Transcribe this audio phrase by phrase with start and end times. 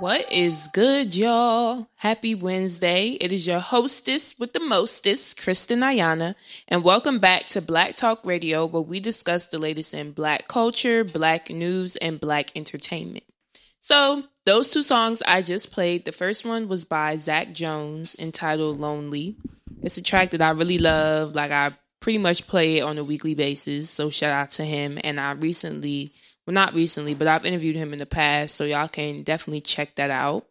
[0.00, 1.88] What is good, y'all?
[1.96, 3.18] Happy Wednesday.
[3.20, 6.36] It is your hostess with the mostest, Kristen Ayana,
[6.68, 11.02] and welcome back to Black Talk Radio, where we discuss the latest in Black culture,
[11.02, 13.24] Black news, and Black entertainment.
[13.80, 18.78] So, those two songs I just played, the first one was by Zach Jones entitled
[18.78, 19.34] Lonely.
[19.82, 21.34] It's a track that I really love.
[21.34, 25.00] Like, I pretty much play it on a weekly basis, so shout out to him.
[25.02, 26.12] And I recently
[26.48, 29.94] well, not recently, but I've interviewed him in the past, so y'all can definitely check
[29.96, 30.46] that out.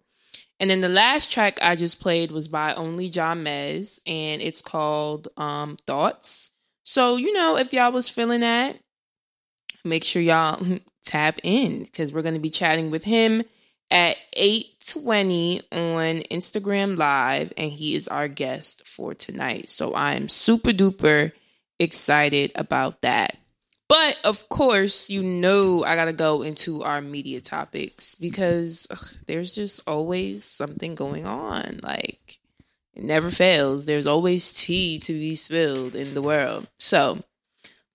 [0.60, 5.28] And then the last track I just played was by Only Jamez, and it's called
[5.38, 6.52] um, Thoughts.
[6.84, 8.78] So, you know, if y'all was feeling that,
[9.84, 10.64] make sure y'all
[11.04, 13.42] tap in because we're going to be chatting with him
[13.90, 19.68] at 8:20 on Instagram live and he is our guest for tonight.
[19.68, 21.32] So I am super duper
[21.80, 23.36] excited about that.
[23.90, 29.24] But of course, you know, I got to go into our media topics because ugh,
[29.28, 31.80] there's just always something going on.
[31.82, 32.40] Like,
[32.94, 33.86] it never fails.
[33.86, 36.68] There's always tea to be spilled in the world.
[36.80, 37.20] So,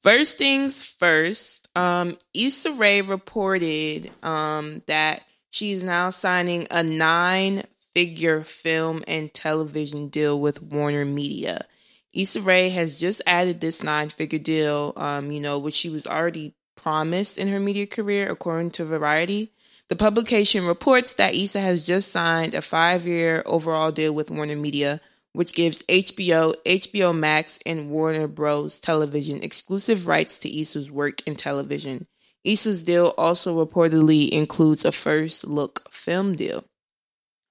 [0.01, 8.43] first things first, um, Issa Rae reported um, that she's now signing a nine figure
[8.45, 11.67] film and television deal with Warner Media.
[12.15, 16.07] Issa Rae has just added this nine figure deal, um, you know, which she was
[16.07, 19.53] already promised in her media career, according to Variety.
[19.89, 24.57] The publication reports that Issa has just signed a five year overall deal with Warner
[24.57, 25.01] Media,
[25.33, 28.79] which gives HBO, HBO Max, and Warner Bros.
[28.79, 32.07] Television exclusive rights to Issa's work in television.
[32.45, 36.65] Issa's deal also reportedly includes a first look film deal.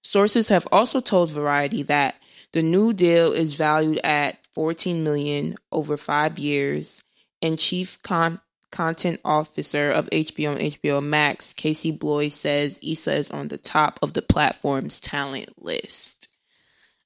[0.04, 2.20] Sources have also told Variety that
[2.54, 7.04] the new deal is valued at 14 million over 5 years
[7.42, 13.32] and chief con- content officer of HBO and HBO Max, Casey Bloys says Issa is
[13.32, 16.38] on the top of the platform's talent list.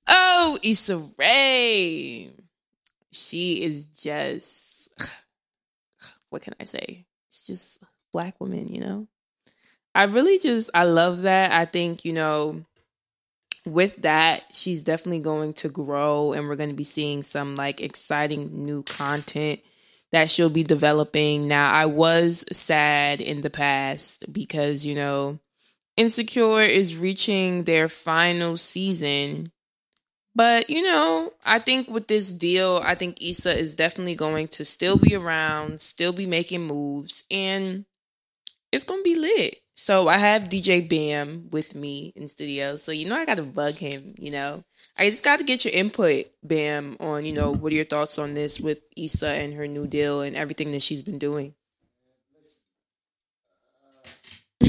[0.08, 2.32] Oh, Issa Rae.
[3.12, 4.94] She is just
[6.30, 7.06] what can I say?
[7.28, 9.08] It's just black woman, you know?
[9.94, 11.52] I really just I love that.
[11.52, 12.66] I think, you know,
[13.66, 17.82] with that, she's definitely going to grow and we're going to be seeing some like
[17.82, 19.60] exciting new content
[20.12, 21.48] that she'll be developing.
[21.48, 25.40] Now, I was sad in the past because, you know,
[25.98, 29.52] Insecure is reaching their final season.
[30.36, 34.66] But, you know, I think with this deal, I think Issa is definitely going to
[34.66, 37.86] still be around, still be making moves, and
[38.74, 39.56] it's going to be lit.
[39.78, 42.78] So I have DJ Bam with me in studio.
[42.78, 44.64] So you know I got to bug him, you know.
[44.98, 48.18] I just got to get your input, Bam, on, you know, what are your thoughts
[48.18, 51.54] on this with Issa and her new deal and everything that she's been doing?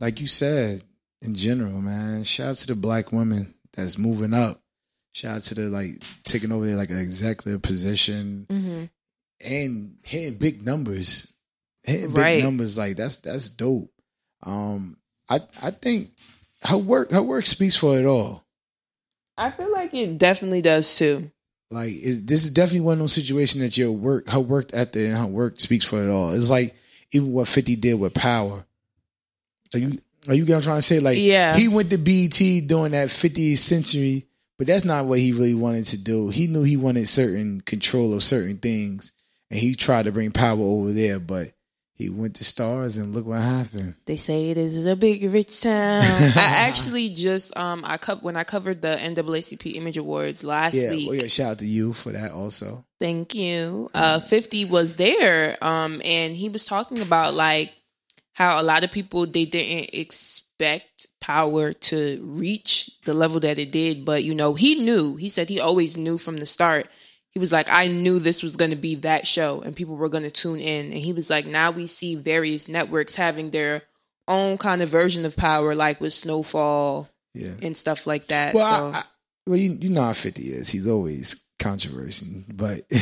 [0.00, 0.82] like you said,
[1.20, 4.62] in general, man, shout out to the black women that's moving up.
[5.12, 8.84] Shout out to the like taking over their like an executive position Mm-hmm.
[9.40, 11.37] and hitting big numbers
[11.88, 12.36] hitting Right.
[12.36, 13.90] big numbers like that's that's dope.
[14.42, 14.96] Um,
[15.28, 16.10] I I think
[16.64, 18.44] her work her work speaks for it all.
[19.36, 21.30] I feel like it definitely does too.
[21.70, 25.08] Like it, this is definitely one of those situations that your work her work ethic
[25.08, 26.32] and her work speaks for it all.
[26.32, 26.74] It's like
[27.12, 28.64] even what Fifty did with Power.
[29.74, 31.00] Are you are you I'm trying to say?
[31.00, 31.56] Like Yeah.
[31.56, 32.38] he went to BET
[32.68, 34.26] during that 50th century,
[34.56, 36.28] but that's not what he really wanted to do.
[36.28, 39.12] He knew he wanted certain control of certain things,
[39.50, 41.52] and he tried to bring power over there, but
[41.98, 43.94] he went to Starz and look what happened.
[44.06, 46.22] They say it is a big rich town.
[46.36, 50.90] I actually just um I co- when I covered the NAACP Image Awards last Yeah,
[50.90, 51.08] week.
[51.08, 52.84] well, yeah, shout out to you for that also.
[53.00, 53.90] Thank you.
[53.94, 57.72] Uh, 50 was there, um, and he was talking about like
[58.32, 63.70] how a lot of people they didn't expect power to reach the level that it
[63.72, 65.16] did, but you know he knew.
[65.16, 66.88] He said he always knew from the start.
[67.38, 70.08] He was like, I knew this was going to be that show, and people were
[70.08, 70.86] going to tune in.
[70.86, 73.82] And he was like, now we see various networks having their
[74.26, 77.52] own kind of version of power, like with Snowfall Yeah.
[77.62, 78.54] and stuff like that.
[78.56, 79.02] Well, so I, I,
[79.46, 80.68] well, you, you know how Fifty is.
[80.68, 82.80] He's always controversy, but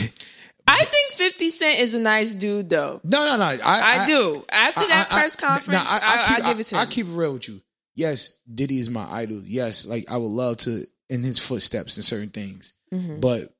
[0.69, 3.01] I think 50 Cent is a nice dude, though.
[3.05, 3.45] no, no, no.
[3.45, 4.45] I, I, do.
[4.53, 5.99] After that press conference, no, I,
[6.29, 6.81] I, keep, give it to him.
[6.83, 7.59] I keep it real with you.
[7.95, 9.41] Yes, Diddy is my idol.
[9.47, 12.75] Yes, like I would love to in his footsteps in certain things.
[12.93, 13.23] Mhm.
[13.23, 13.56] But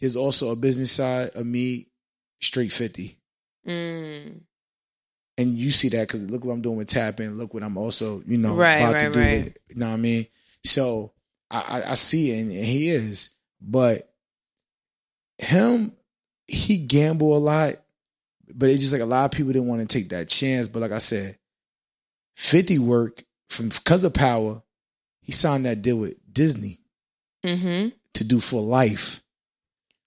[0.00, 1.88] there's also a business side of me,
[2.40, 3.18] straight fifty,
[3.66, 4.40] Mm.
[5.36, 7.32] and you see that because look what I'm doing with tapping.
[7.32, 9.18] Look what I'm also you know Right, about to do.
[9.18, 9.44] right.
[9.44, 10.26] With, you know what I mean?
[10.64, 11.12] So
[11.50, 14.12] I, I, I see it, and he is, but
[15.38, 15.92] him
[16.46, 17.74] he gamble a lot,
[18.54, 20.66] but it's just like a lot of people didn't want to take that chance.
[20.68, 21.38] But like I said,
[22.36, 24.62] 50 work from because of Power,
[25.22, 26.80] he signed that deal with Disney
[27.44, 27.90] Mm-hmm.
[28.14, 29.22] to do for life.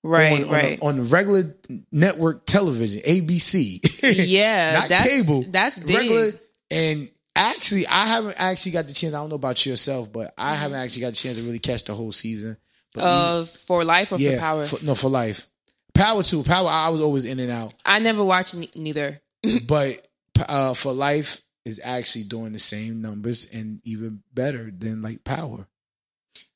[0.03, 0.80] Right, on, right.
[0.81, 1.44] On, the regular
[1.92, 3.80] network television, ABC.
[4.27, 5.44] yeah, Not that's cable.
[5.48, 5.95] That's big.
[5.98, 6.31] regular.
[6.71, 9.13] And actually, I haven't actually got the chance.
[9.13, 11.83] I don't know about yourself, but I haven't actually got the chance to really catch
[11.83, 12.57] the whole season.
[12.94, 14.65] But Of for life or yeah, for power.
[14.65, 15.48] for- no, for life.
[15.94, 16.44] Power too.
[16.44, 16.68] Power.
[16.69, 19.21] I was always in and out, I never watched ne- neither.
[19.68, 20.07] but
[20.50, 25.68] uh, for life is actually doing the same numbers and even better than like Power.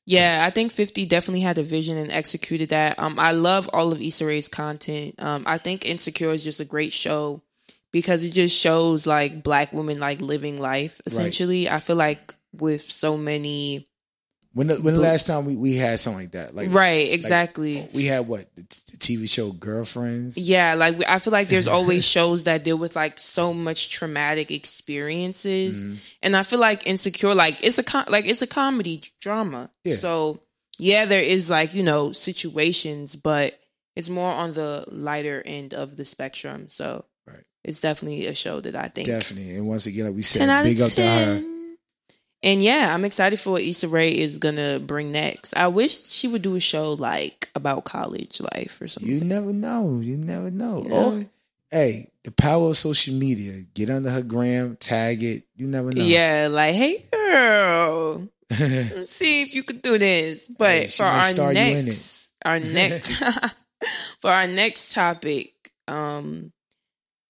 [0.06, 2.98] Yeah, I think 50 definitely had a vision and executed that.
[2.98, 5.16] Um, I love all of Issa Rae's content.
[5.18, 7.42] Um, I think Insecure is just a great show
[7.90, 11.00] because it just shows like black women like living life.
[11.06, 13.88] Essentially, I feel like with so many,
[14.56, 17.12] When the, when the last time we, we had something like that, like right?
[17.12, 17.86] Exactly.
[17.92, 20.38] we had what the, t- the TV show Girlfriends.
[20.38, 24.50] Yeah, like I feel like there's always shows that deal with like so much traumatic
[24.50, 25.96] experiences, Mhm.
[26.22, 29.68] and I feel like Insecure, like it's a com- like it's a comedy drama.
[29.84, 29.96] Yeah.
[29.96, 30.40] So
[30.78, 33.58] yeah, there is like you know situations, but
[33.94, 36.70] it's more on the lighter end of the spectrum.
[36.70, 37.44] So Right.
[37.62, 39.56] it's definitely a show that I think Definitely.
[39.56, 41.42] And once again, like we said, big up to her.
[42.46, 45.52] And yeah, I'm excited for what Issa Rae is gonna bring next.
[45.56, 49.10] I wish she would do a show like about college life or something.
[49.10, 49.98] You never know.
[50.00, 50.84] You never know.
[50.84, 50.96] You know?
[50.96, 51.24] Oh,
[51.72, 53.64] hey, the power of social media.
[53.74, 55.42] Get under her gram, tag it.
[55.56, 56.04] You never know.
[56.04, 60.46] Yeah, like, hey girl, see if you could do this.
[60.46, 63.24] But Hey, for our next, our next,
[64.20, 65.50] for our next topic,
[65.88, 66.52] um,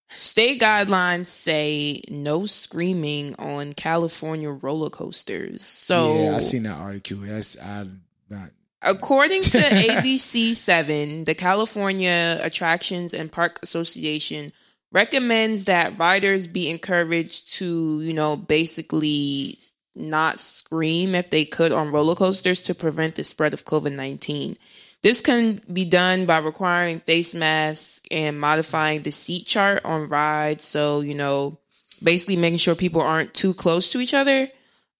[0.09, 5.65] state guidelines say no screaming on California roller coasters.
[5.65, 7.19] So, yeah, I seen that article.
[7.19, 7.87] That's I
[8.29, 8.51] not.
[8.83, 14.53] According to ABC 7, the California Attractions and Park Association
[14.93, 19.59] recommends that riders be encouraged to, you know, basically
[19.95, 24.57] not scream if they could on roller coasters to prevent the spread of COVID 19.
[25.03, 30.65] This can be done by requiring face masks and modifying the seat chart on rides.
[30.65, 31.59] So, you know,
[32.03, 34.49] basically making sure people aren't too close to each other.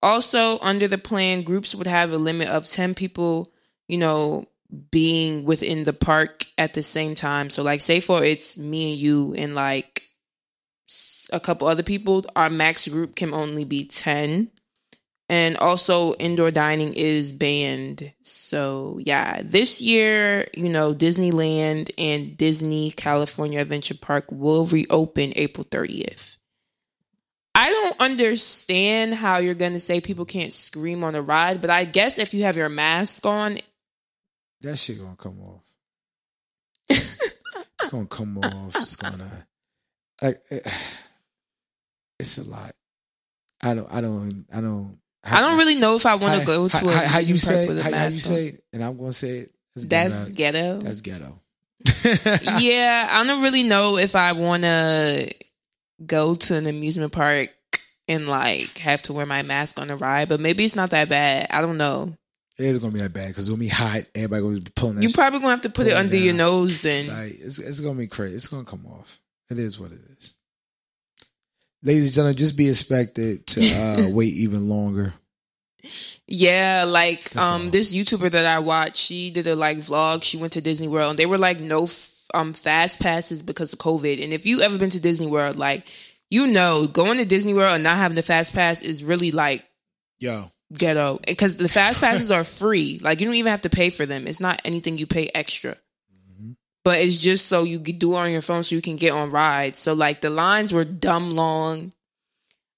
[0.03, 3.53] Also, under the plan, groups would have a limit of 10 people,
[3.89, 4.47] you know,
[4.91, 7.51] being within the park at the same time.
[7.51, 10.03] So, like, say for it's me and you and like
[11.33, 14.51] a couple other people, our max group can only be 10.
[15.29, 18.13] And also, indoor dining is banned.
[18.23, 25.65] So, yeah, this year, you know, Disneyland and Disney California Adventure Park will reopen April
[25.65, 26.37] 30th.
[27.57, 31.71] I don't understand how you're going to say people can't scream on a ride, but
[31.71, 33.59] I guess if you have your mask on,
[34.61, 35.63] That shit gonna come off.
[36.89, 38.77] it's gonna come off.
[38.77, 39.47] It's gonna
[40.23, 40.67] like it-
[42.19, 42.75] it's a lot.
[43.63, 43.91] I don't.
[43.93, 44.47] I don't.
[44.53, 44.99] I don't.
[45.27, 47.39] I don't really know if I want to go to how, a how, how you
[47.39, 49.53] say with a how, how you say it, and I'm gonna say it.
[49.75, 50.79] That's That's ghetto.
[50.79, 51.41] That's ghetto.
[52.59, 55.33] yeah, I don't really know if I want to
[56.05, 57.51] go to an amusement park
[58.09, 61.09] and like have to wear my mask on the ride, but maybe it's not that
[61.09, 61.49] bad.
[61.51, 62.15] I don't know.
[62.59, 64.03] It is gonna be that bad because it's gonna be hot.
[64.15, 65.03] Everybody gonna be pulling.
[65.03, 67.09] You probably gonna have to put it under your nose then.
[67.09, 68.35] Like it's it's gonna be crazy.
[68.35, 69.21] It's gonna come off.
[69.51, 70.35] It is what it is.
[71.87, 75.15] Ladies and gentlemen, just be expected to uh, wait even longer.
[76.27, 77.71] Yeah, like That's um all.
[77.71, 80.25] this YouTuber that I watched, she did a like vlog.
[80.25, 83.73] She went to Disney World and they were like no f- um fast passes because
[83.73, 84.21] of COVID.
[84.21, 85.87] And if you ever been to Disney World, like
[86.29, 89.65] you know, going to Disney World and not having the fast pass is really like
[90.19, 92.99] Yo, ghetto because the fast passes are free.
[93.01, 94.27] Like you don't even have to pay for them.
[94.27, 95.77] It's not anything you pay extra.
[96.87, 99.33] But it's just so you do it on your phone so you can get on
[99.33, 99.81] rides.
[99.81, 101.91] So like the lines were dumb long.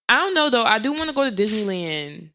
[0.08, 0.64] I don't know though.
[0.64, 2.30] I do want to go to Disneyland.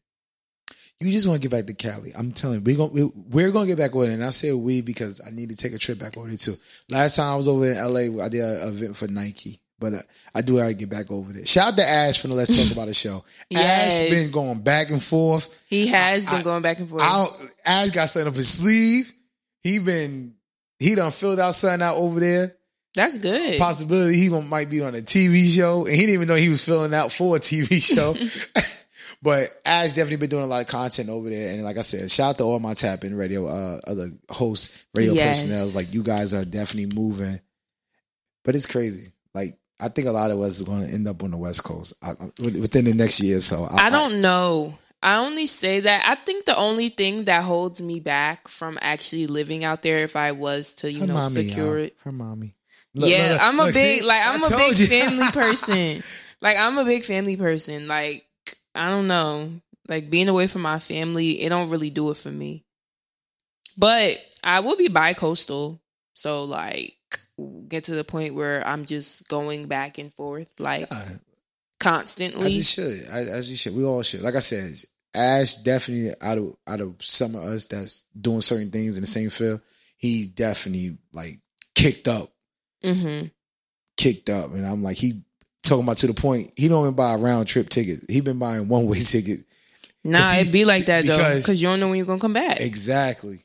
[1.00, 2.12] you just want to get back to Cali.
[2.16, 4.14] I'm telling you, we going we, we're gonna get back over there.
[4.14, 6.54] And I say we because I need to take a trip back over there too.
[6.90, 9.58] Last time I was over in LA, I did an event for Nike.
[9.80, 10.02] But uh,
[10.32, 11.44] I do gotta get back over there.
[11.44, 13.24] Shout out to Ash from the Let's Talk About It show.
[13.50, 14.00] Yes.
[14.00, 15.60] Ash been going back and forth.
[15.66, 17.02] He has been I- going back and forth.
[17.02, 17.26] I
[17.66, 19.12] Ash got something up his sleeve.
[19.60, 20.34] He been
[20.78, 22.54] he done filled out something out over there.
[22.94, 23.58] That's good.
[23.58, 26.64] Possibility he might be on a TV show, and he didn't even know he was
[26.64, 28.14] filling out for a TV show.
[29.22, 32.10] but Ash definitely been doing a lot of content over there, and like I said,
[32.10, 35.42] shout out to all my tap in radio, uh, other hosts, radio Yes.
[35.42, 35.68] personnel.
[35.74, 37.40] Like you guys are definitely moving,
[38.44, 39.12] but it's crazy.
[39.34, 41.64] Like I think a lot of us is going to end up on the West
[41.64, 43.38] Coast I, I- within the next year.
[43.38, 44.78] or So I don't know.
[45.04, 46.04] I only say that.
[46.08, 50.16] I think the only thing that holds me back from actually living out there, if
[50.16, 51.84] I was to, you her know, mommy, secure y'all.
[51.86, 51.96] it.
[52.04, 52.54] her mommy.
[52.94, 54.06] yeah, I'm a look, big see?
[54.06, 54.86] like I I'm a big you.
[54.86, 56.02] family person.
[56.40, 57.86] like I'm a big family person.
[57.86, 58.26] Like
[58.74, 59.50] I don't know.
[59.86, 62.64] Like being away from my family, it don't really do it for me.
[63.76, 65.80] But I will be bi-coastal.
[66.14, 66.94] So like
[67.68, 71.08] get to the point where I'm just going back and forth like Yeah,
[71.80, 72.46] constantly.
[72.46, 73.00] as you should.
[73.10, 73.76] As you should.
[73.76, 74.22] We all should.
[74.22, 74.72] Like I said,
[75.14, 79.06] Ash definitely out of out of some of us that's doing certain things in the
[79.06, 79.60] same field,
[79.96, 81.40] he definitely like
[81.74, 82.28] kicked up,
[82.82, 83.24] hmm
[83.96, 85.22] kicked up, and I'm like he
[85.62, 88.00] talking about to the point he don't even buy a round trip ticket.
[88.10, 89.40] He been buying one way ticket.
[90.02, 92.20] Nah, he- it be like that though, because- because you don't know when you're gonna
[92.20, 92.60] come back.
[92.60, 93.38] Exactly,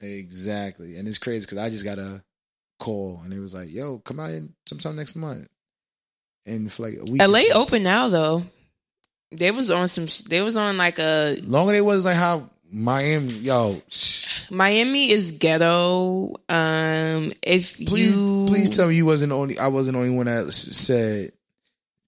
[0.00, 2.22] exactly, and it's crazy because I just got a
[2.78, 5.48] call and it was like, "Yo, come out in sometime next month."
[6.44, 8.42] And for like a week, LA open now though.
[9.32, 10.06] They was on some.
[10.28, 13.80] They was on like a Longer it was like how Miami, yo,
[14.50, 16.34] Miami is ghetto.
[16.48, 19.58] Um, if please, you please tell me you wasn't the only.
[19.58, 21.30] I wasn't the only one that s- said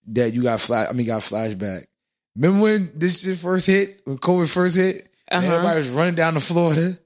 [0.08, 0.88] that you got flash.
[0.88, 1.84] I mean, got flashback.
[2.36, 4.00] Remember when this shit first hit?
[4.04, 5.54] When COVID first hit, and Uh-huh.
[5.54, 6.98] everybody was running down to Florida,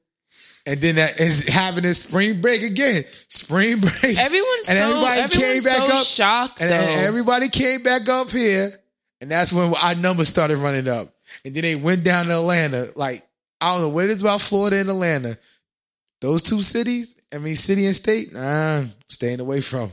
[0.66, 1.92] and then that is happening.
[1.94, 3.02] Spring break again.
[3.28, 4.18] Spring break.
[4.18, 7.06] everyone's and so everybody everyone's came back so up, shocked and though.
[7.08, 8.72] everybody came back up here,
[9.20, 11.08] and that's when our numbers started running up.
[11.44, 12.87] And then they went down to Atlanta.
[12.96, 13.22] Like
[13.60, 15.38] I don't know what it is about Florida and Atlanta.
[16.20, 19.90] Those two cities, I mean, city and state, nah, I'm staying away from.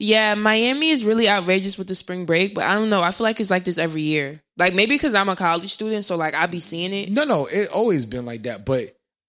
[0.00, 3.02] Yeah, Miami is really outrageous with the spring break, but I don't know.
[3.02, 4.40] I feel like it's like this every year.
[4.56, 7.10] Like maybe because I'm a college student, so like I be seeing it.
[7.10, 8.64] No, no, it always been like that.
[8.64, 8.84] But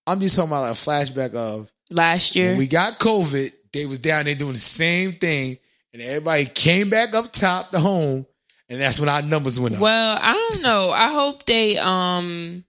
[0.06, 3.52] I'm just talking about like a flashback of Last year, we got COVID.
[3.74, 5.58] They was down there doing the same thing,
[5.92, 8.28] and everybody came back up top the home,
[8.70, 9.82] and that's when our numbers went up.
[9.82, 10.92] well, I don't know.
[10.92, 12.64] I hope they um,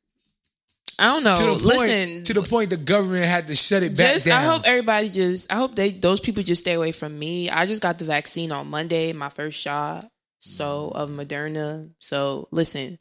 [0.99, 1.35] I don't know.
[1.35, 4.27] to the point, Listen, to the point, the government had to shut it back just
[4.27, 4.39] down.
[4.39, 7.49] I hope everybody just I hope they those people just stay away from me.
[7.51, 10.09] I just got the vaccine on Monday, my first shot.
[10.43, 10.99] So mm-hmm.
[10.99, 11.91] of Moderna.
[11.99, 12.99] So listen,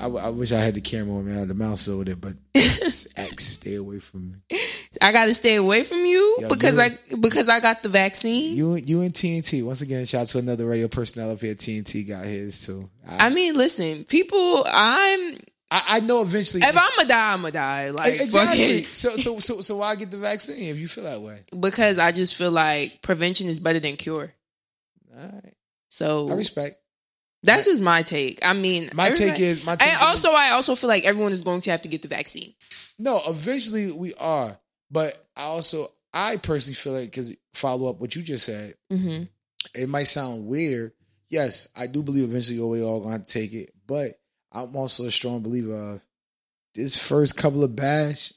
[0.00, 1.32] I, I wish I had the camera on me.
[1.32, 4.58] I had the mouse over there, but X, stay away from me.
[5.00, 6.88] I got to stay away from you Yo, because I
[7.20, 8.56] because I got the vaccine.
[8.56, 9.64] You, you and TNT.
[9.64, 11.54] Once again, shout out to another radio personnel up here.
[11.54, 12.90] TNT got his too.
[13.08, 14.64] I, I mean, listen, people.
[14.66, 15.36] I'm
[15.72, 16.62] I, I know eventually.
[16.62, 17.90] if I'm gonna die, I'm gonna die.
[17.90, 18.82] Like exactly.
[18.92, 21.40] So, so, so, so, why get the vaccine if you feel that way?
[21.58, 24.34] because I just feel like prevention is better than cure.
[25.16, 25.51] All right,
[25.92, 26.76] So I respect.
[27.42, 28.38] that's just my take.
[28.42, 31.32] I mean, My take is my take and is- also I also feel like everyone
[31.32, 32.54] is going to have to get the vaccine.
[32.98, 34.56] No, eventually we are,
[34.90, 39.24] but I also I personally feel like because follow up what you just said, Mm-hmm.
[39.74, 40.92] it might sound weird.
[41.28, 44.12] Yes, I do believe eventually we all gonna have to take it, but
[44.50, 46.00] I'm also a strong believer of
[46.74, 48.32] this first couple of bash.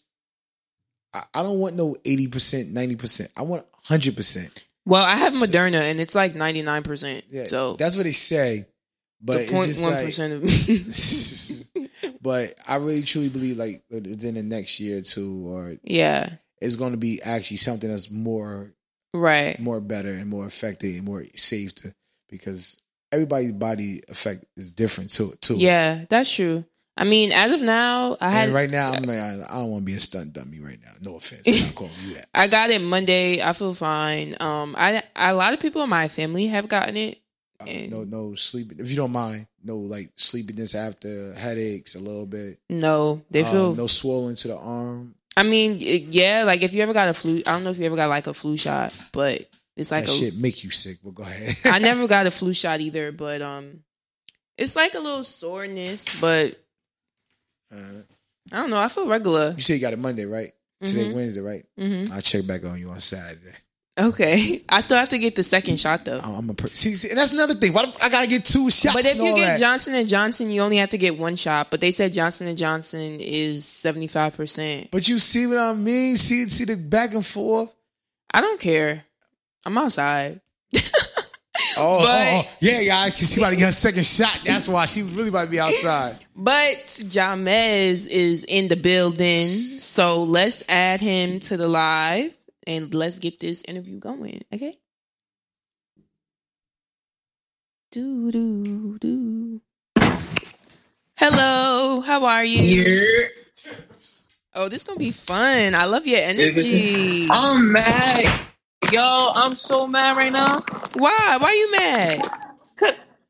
[1.14, 3.32] I, I don't want no eighty percent, ninety percent.
[3.38, 4.65] I want hundred percent.
[4.86, 7.26] Well, I have Moderna, and it's like ninety nine percent.
[7.30, 8.66] Yeah, So that's what they say.
[9.22, 10.44] But the it's just one like, percent of
[11.74, 11.90] me.
[12.22, 16.30] but I really truly believe like within the next year or two, or yeah.
[16.62, 18.74] it's going to be actually something that's more
[19.14, 19.58] Right.
[19.60, 21.96] more better and more effective and more safe to
[22.30, 22.82] because
[23.14, 25.34] everybody's body effect is different too.
[25.42, 25.56] too.
[25.56, 26.66] Yeah, that's true.
[26.98, 29.70] I mean, as of now, I had And right now, I'm like, I I don't
[29.72, 30.92] want to be a stunt dummy right now.
[31.02, 32.28] No offense, I'm calling you that.
[32.36, 33.42] I got it Monday.
[33.42, 34.36] I feel fine.
[34.40, 37.20] Um, I a lot of people in my family have gotten it.
[37.60, 38.80] Uh, And- no, no sleeping.
[38.80, 42.60] If you don't mind, no like sleepiness after headaches a little bit.
[42.70, 43.76] No, they Uh, feel.
[43.76, 45.16] no swollen to the arm.
[45.38, 47.86] I mean, yeah, like if you ever got a flu, I don't know if you
[47.86, 51.00] ever got like a flu shot, but it's like that a, shit make you sick.
[51.04, 51.56] But go ahead.
[51.66, 53.84] I never got a flu shot either, but um,
[54.58, 56.56] it's like a little soreness, but
[57.74, 58.02] Uh,
[58.52, 58.78] I don't know.
[58.78, 59.54] I feel regular.
[59.56, 60.52] you say you got it Monday, right?
[60.84, 61.14] Today Mhm.
[61.16, 61.66] Wednesday, right?
[61.78, 63.56] hmm I'll check back on you on Saturday.
[63.98, 66.20] Okay, I still have to get the second shot though.
[66.22, 67.72] I'm I'm a per- see, see, and that's another thing.
[67.74, 68.94] Why do I gotta get two shots?
[68.94, 69.60] But if you get that?
[69.60, 71.72] Johnson and Johnson, you only have to get one shot.
[71.72, 74.90] But they said Johnson and Johnson is seventy five percent.
[74.92, 76.18] but you see what I mean?
[76.18, 77.70] See, see the back and forth.
[78.34, 79.06] I don't care.
[79.66, 80.42] I'm outside.
[81.78, 83.10] Oh, oh, But- oh, oh, yeah, yeah.
[83.10, 84.40] Cause she about to get her second shot.
[84.46, 86.20] That's why she really about to be outside.
[86.38, 92.36] But Jamez is in the building, so let's add him to the live
[92.68, 94.44] and let's get this interview going.
[94.54, 94.76] Okay.
[97.92, 99.62] Do do do.
[101.18, 102.84] Hello, how are you?
[102.84, 103.28] Yeah.
[104.56, 105.74] Oh, this gonna be fun.
[105.74, 107.28] I love your energy.
[107.32, 108.26] I'm mad.
[108.92, 110.64] Yo, I'm so mad right now.
[110.94, 111.38] Why?
[111.40, 112.22] Why you mad?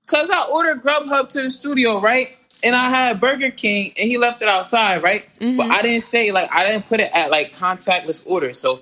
[0.07, 2.37] Cause I ordered Grubhub to the studio, right?
[2.63, 5.25] And I had Burger King and he left it outside, right?
[5.39, 5.57] Mhm.
[5.57, 8.53] But I didn't say like I didn't put it at like contactless order.
[8.53, 8.79] So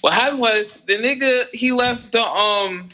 [0.00, 2.88] what happened was the nigga he left the um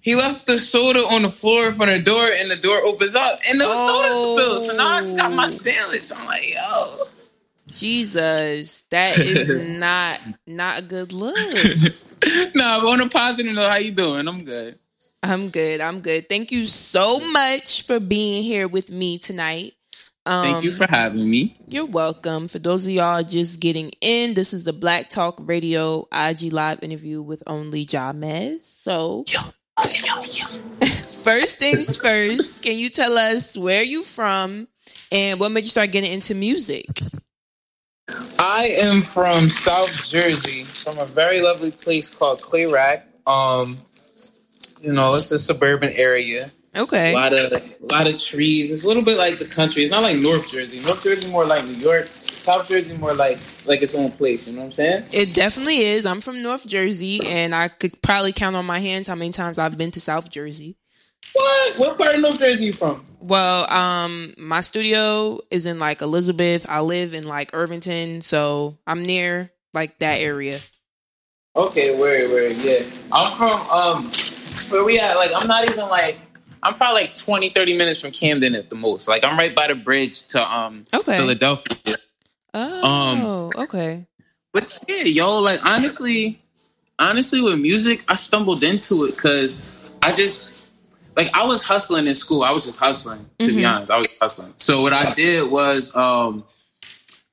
[0.00, 2.76] he left the soda on the floor in front of the door, and the door
[2.78, 4.34] opens up, and there was Oh.
[4.36, 4.62] soda spilled.
[4.70, 6.10] So now I just got my sandwich.
[6.14, 7.04] I'm like, yo.
[7.66, 11.36] Jesus, that is not not a good look.
[12.54, 14.26] nah, but on a positive note, how you doing?
[14.28, 14.76] I'm good.
[15.22, 15.80] I'm good.
[15.80, 16.28] I'm good.
[16.28, 19.72] Thank you so much for being here with me tonight.
[20.26, 21.54] Um, Thank you for having me.
[21.68, 22.48] You're welcome.
[22.48, 26.82] For those of y'all just getting in, this is the Black Talk Radio IG live
[26.82, 28.64] interview with only Jamez.
[28.64, 29.24] So,
[31.24, 34.68] first things first, can you tell us where you from
[35.12, 36.86] and what made you start getting into music?
[38.38, 43.06] I am from South Jersey, from a very lovely place called Clay Rack.
[43.26, 43.78] Um,
[44.82, 46.52] you know, it's a suburban area.
[46.74, 47.14] A Okay.
[47.14, 47.62] lot of a
[47.94, 48.70] lot of trees.
[48.72, 49.82] It's a little bit like the country.
[49.84, 50.80] It's not like North Jersey.
[50.80, 52.08] North Jersey more like New York.
[52.32, 54.46] South Jersey more like like its own place.
[54.46, 55.04] You know what I'm saying?
[55.12, 56.04] It definitely is.
[56.04, 59.58] I'm from North Jersey, and I could probably count on my hands how many times
[59.58, 60.76] I've been to South Jersey.
[61.34, 61.76] What?
[61.78, 63.04] What part of North Jersey are you from?
[63.20, 66.66] Well, um, my studio is in like Elizabeth.
[66.68, 70.58] I live in like Irvington, so I'm near like that area.
[71.56, 72.84] Okay, where where yeah.
[73.12, 74.10] I'm from um
[74.70, 75.16] where we at?
[75.16, 76.18] Like I'm not even like
[76.62, 79.08] I'm probably like 20, 30 minutes from Camden at the most.
[79.08, 81.16] Like I'm right by the bridge to um Okay.
[81.16, 81.96] Philadelphia.
[82.54, 84.06] Oh, okay.
[84.52, 86.38] But yeah, yo, like honestly,
[86.98, 89.68] honestly, with music, I stumbled into it because
[90.00, 90.63] I just
[91.16, 92.42] like I was hustling in school.
[92.42, 93.74] I was just hustling, to be Mhm.
[93.74, 93.90] honest.
[93.90, 94.54] I was hustling.
[94.58, 96.44] So what I did was um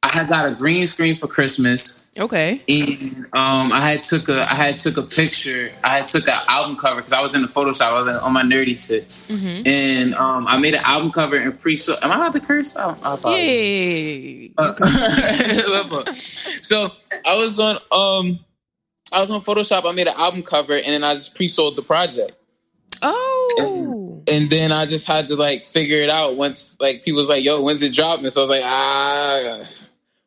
[0.03, 1.97] I had got a green screen for Christmas.
[2.19, 2.59] Okay.
[2.67, 5.71] And um, I had took a I had took a picture.
[5.83, 7.81] I had took an album cover because I was in the Photoshop.
[7.83, 9.65] I was on my nerdy shit, Mm-hmm.
[9.65, 11.77] and um, I made an album cover and pre.
[11.77, 12.75] So am I allowed to curse?
[12.75, 13.31] I, I.
[13.38, 14.51] Yay.
[14.57, 14.73] Uh,
[16.61, 16.91] so
[17.25, 18.39] I was on um
[19.13, 19.85] I was on Photoshop.
[19.89, 22.33] I made an album cover and then I just pre-sold the project.
[23.01, 23.30] Oh.
[23.58, 27.43] And then I just had to like figure it out once like people was like,
[27.43, 29.63] "Yo, when's it dropping?" So I was like, "Ah."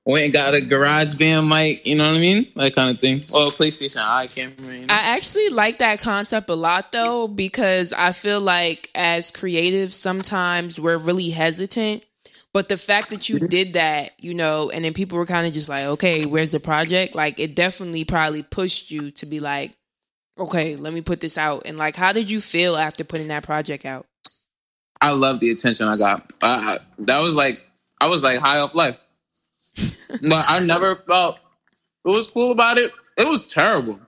[0.06, 2.46] Went and got a GarageBand mic, you know what I mean?
[2.56, 3.22] That kind of thing.
[3.32, 4.74] Well, PlayStation Eye camera.
[4.74, 4.92] You know?
[4.92, 10.78] I actually like that concept a lot though, because I feel like as creatives, sometimes
[10.78, 12.04] we're really hesitant.
[12.52, 15.54] But the fact that you did that, you know, and then people were kind of
[15.54, 17.14] just like, okay, where's the project?
[17.14, 19.74] Like, it definitely probably pushed you to be like,
[20.38, 21.62] okay, let me put this out.
[21.66, 24.06] And like, how did you feel after putting that project out?
[25.00, 26.32] I love the attention I got.
[26.42, 27.60] I, I, that was like
[28.00, 28.96] I was like high off life,
[30.22, 31.38] but I never felt
[32.02, 32.92] what was cool about it.
[33.16, 34.00] It was terrible.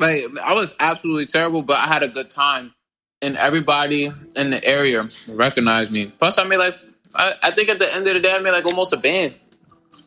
[0.00, 2.74] Like I was absolutely terrible, but I had a good time,
[3.22, 6.06] and everybody in the area recognized me.
[6.06, 6.74] Plus, I made like
[7.14, 9.34] I, I think at the end of the day, I made like almost a band.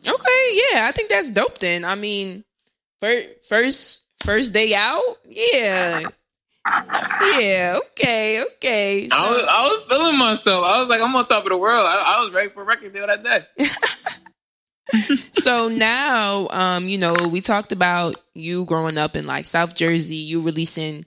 [0.06, 1.58] Okay, yeah, I think that's dope.
[1.58, 2.44] Then I mean,
[3.00, 6.00] first first first day out, yeah,
[7.38, 9.08] yeah, okay, okay.
[9.12, 10.64] I was I was feeling myself.
[10.64, 11.86] I was like I'm on top of the world.
[11.86, 13.44] I, I was ready for a record deal that day.
[15.32, 20.16] so now um you know we talked about you growing up in like south jersey
[20.16, 21.04] you releasing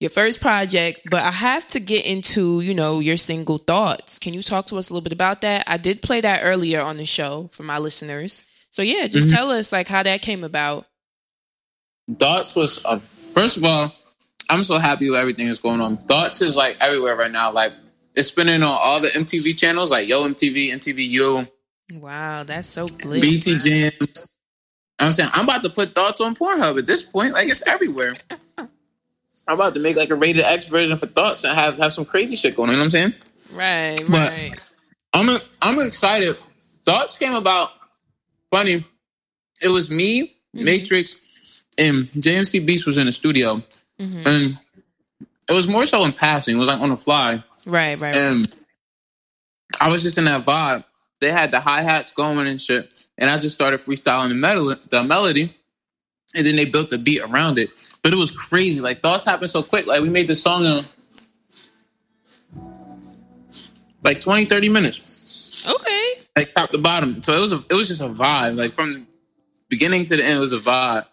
[0.00, 4.32] your first project but i have to get into you know your single thoughts can
[4.32, 6.96] you talk to us a little bit about that i did play that earlier on
[6.96, 9.34] the show for my listeners so yeah just Mhm.
[9.34, 10.86] tell us like how that came about
[12.18, 13.94] Thoughts was uh, first of all,
[14.50, 15.96] I'm so happy with everything that's going on.
[15.96, 17.52] Thoughts is like everywhere right now.
[17.52, 17.72] Like
[18.14, 21.48] it's spinning on all the MTV channels, like Yo MTV, MTVU,
[22.00, 24.28] wow that's so glitter BET Jams.
[24.98, 27.34] I'm saying I'm about to put Thoughts on Pornhub at this point.
[27.34, 28.14] Like it's everywhere.
[28.58, 28.68] I'm
[29.56, 32.36] about to make like a rated X version for Thoughts and have have some crazy
[32.36, 32.74] shit going on.
[32.74, 33.14] You know what I'm saying?
[33.52, 34.52] right But- right
[35.14, 36.34] I'm I'm excited.
[36.36, 37.70] Thoughts came about
[38.50, 38.84] funny.
[39.60, 40.64] It was me, Mhm.
[40.64, 41.14] Matrix,
[41.78, 43.62] and JMC Beast was in the studio.
[44.00, 44.26] Mhm.
[44.26, 44.58] And
[45.48, 46.56] it was more so in passing.
[46.56, 47.42] It was like on the fly.
[47.66, 48.52] right right And
[49.80, 50.84] I was just in that vibe.
[51.20, 53.06] They had the hi hats going and shit.
[53.18, 55.54] And I just started freestyling the, mel- the melody.
[56.34, 57.70] And then they built the beat around it.
[58.02, 58.80] But it was crazy.
[58.80, 59.86] Like thoughts happened so quick.
[59.86, 60.84] Like we made the song in
[64.02, 65.62] like 20, 30 minutes.
[65.68, 67.22] okay Like top to bottom.
[67.22, 68.56] So it was a, it was just a vibe.
[68.56, 69.02] Like from the
[69.68, 71.06] beginning to the end, it was a vibe.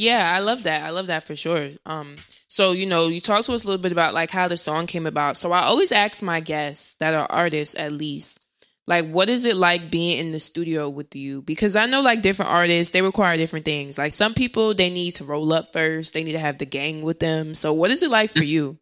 [0.00, 0.82] Yeah, I love that.
[0.82, 1.68] I love that for sure.
[1.84, 2.16] Um,
[2.48, 4.86] so you know, you talk to us a little bit about like how the song
[4.86, 5.36] came about.
[5.36, 8.40] So I always ask my guests that are artists, at least,
[8.86, 11.42] like, what is it like being in the studio with you?
[11.42, 13.98] Because I know like different artists, they require different things.
[13.98, 16.14] Like some people, they need to roll up first.
[16.14, 17.54] They need to have the gang with them.
[17.54, 18.78] So what is it like for you?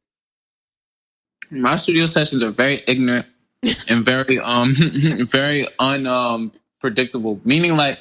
[1.51, 3.25] my studio sessions are very ignorant
[3.91, 7.41] and very um very un um predictable.
[7.45, 7.99] Meaning like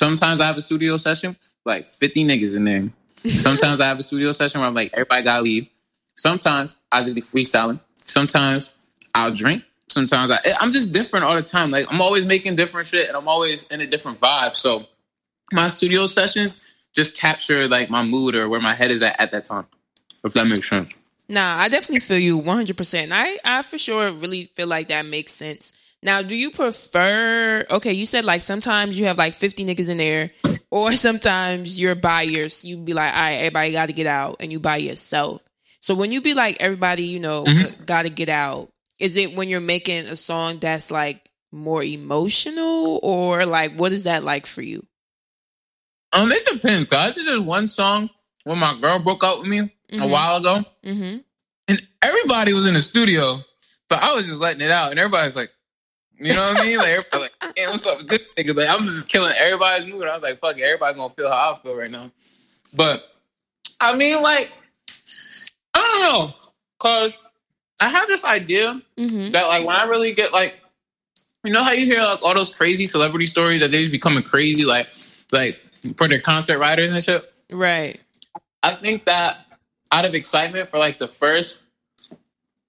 [0.00, 1.36] sometimes I have a studio session
[1.66, 2.88] like 50 niggas in there.
[3.16, 5.68] Sometimes I have a studio session where I'm like, everybody gotta leave.
[6.16, 7.80] Sometimes I'll just be freestyling.
[7.96, 8.72] Sometimes
[9.14, 9.62] I'll drink.
[9.88, 11.70] Sometimes I, eh, I'm just different all the time.
[11.70, 14.56] Like I'm always making different shit, and I'm always in a different vibe.
[14.56, 14.86] So
[15.52, 19.32] my studio sessions just capture like my mood or where my head is at at
[19.32, 19.66] that time.
[20.24, 20.90] If that makes sense.
[21.28, 23.08] Nah, I definitely feel you 100%.
[23.12, 25.72] I, I for sure really feel like that makes sense.
[26.02, 29.98] Now, do you prefer, okay, you said like sometimes you have like 50 niggas in
[29.98, 30.30] there,
[30.70, 32.68] or sometimes you're by yourself.
[32.68, 35.42] You be like, all right, everybody got to get out, and you by yourself.
[35.80, 37.84] So when you be like, everybody, you know, Mhm.
[37.86, 43.00] got to get out, is it when you're making a song that's like more emotional,
[43.02, 44.86] or like what is that like for you?
[46.12, 46.88] Um, it depends.
[46.88, 48.10] Cause I did this one song
[48.44, 50.10] when my girl broke up with me a Mhm.
[50.10, 51.18] while ago, Mm-hmm.
[51.68, 53.44] and everybody was in the studio,
[53.88, 55.50] but I was just letting it out, and everybody's like,
[56.20, 56.78] you know what I mean?
[56.78, 58.54] Like, everybody like, hey, what's up with this nigga?
[58.54, 60.06] Like, I'm just killing everybody's mood.
[60.06, 62.10] I was like, fuck it, everybody gonna feel how I feel right now.
[62.74, 63.02] But
[63.80, 64.52] I mean, like,
[65.74, 66.34] I don't know,
[66.78, 67.16] cause
[67.80, 69.30] I have this idea Mm-hmm.
[69.32, 70.54] that like when I really get like,
[71.42, 74.22] you know how you hear like all those crazy celebrity stories that they just becoming
[74.22, 74.88] crazy, like,
[75.32, 75.54] like
[75.96, 77.32] for their concert riders and shit.
[77.50, 77.98] Right.
[78.62, 79.38] I think that
[79.90, 81.62] out of excitement for like the first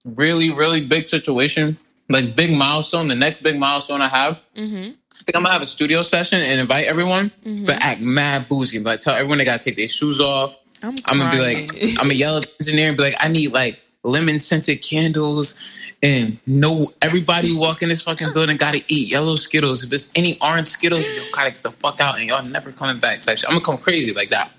[0.04, 1.76] really, really big situation,
[2.08, 4.90] like big milestone, the next big milestone I have, Mm-hmm.
[5.12, 7.64] I think I'm gonna have a studio session and invite everyone, Mhm.
[7.66, 8.80] but act mad bougie.
[8.80, 10.56] Like tell everyone they gotta take their shoes off.
[10.82, 13.28] I'm, I'm gonna be like, I'm gonna yell at the engineer and be like, I
[13.28, 15.60] need like lemon scented candles
[16.02, 19.84] and no everybody walk in this fucking building gotta eat yellow Skittles.
[19.84, 22.98] If there's any orange Skittles, you gotta get the fuck out and y'all never coming
[22.98, 23.48] back type shit.
[23.48, 24.50] I'm gonna come crazy like that.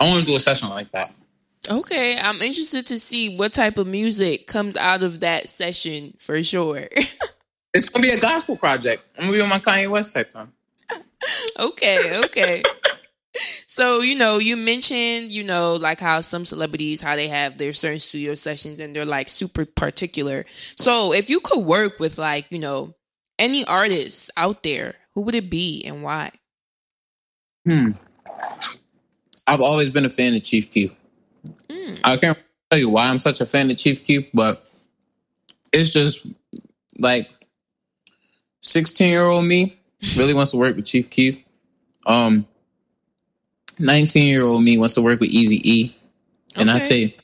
[0.00, 1.12] I wanna do a session like that.
[1.70, 6.42] Okay, I'm interested to see what type of music comes out of that session for
[6.42, 6.88] sure.
[7.74, 9.04] It's gonna be a gospel project.
[9.16, 10.52] I'm gonna be on my Kanye West type time.
[11.58, 12.62] okay, okay.
[13.66, 17.72] so, you know, you mentioned, you know, like how some celebrities how they have their
[17.72, 20.46] certain studio sessions and they're like super particular.
[20.76, 22.94] So, if you could work with like, you know,
[23.38, 26.30] any artists out there, who would it be and why?
[27.68, 27.92] Hmm.
[29.46, 30.97] I've always been a fan of Chief Keef.
[32.04, 32.38] I can't
[32.70, 34.64] tell you why I'm such a fan of Chief Keef, but
[35.72, 36.26] it's just
[36.98, 37.28] like
[38.60, 39.78] 16 year old me
[40.16, 41.42] really wants to work with Chief Keef.
[42.06, 42.46] Um,
[43.78, 45.96] 19 year old me wants to work with Easy E,
[46.56, 46.80] and Okay.
[46.80, 47.16] say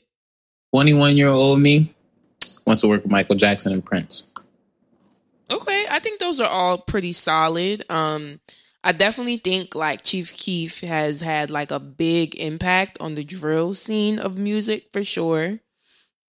[0.73, 1.93] 21 year old me
[2.65, 4.23] wants to work with Michael Jackson and Prince.
[5.49, 7.83] Okay, I think those are all pretty solid.
[7.89, 8.39] Um,
[8.87, 13.73] I definitely think like Chief Keef has had like a big impact on the drill
[13.73, 15.59] scene of music for sure.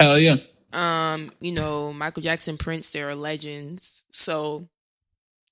[0.01, 0.37] Hell yeah.
[0.73, 4.05] Um, you know, Michael Jackson, Prince, they are legends.
[4.11, 4.69] So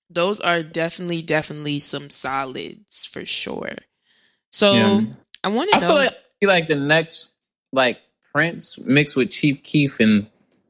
[0.08, 3.76] those are definitely, definitely some solids for sure.
[4.50, 5.00] So Yeah.
[5.44, 5.88] I want to I know.
[5.88, 7.32] feel like be like the next
[7.70, 8.00] like
[8.32, 10.26] Prince mixed with Chief Keef and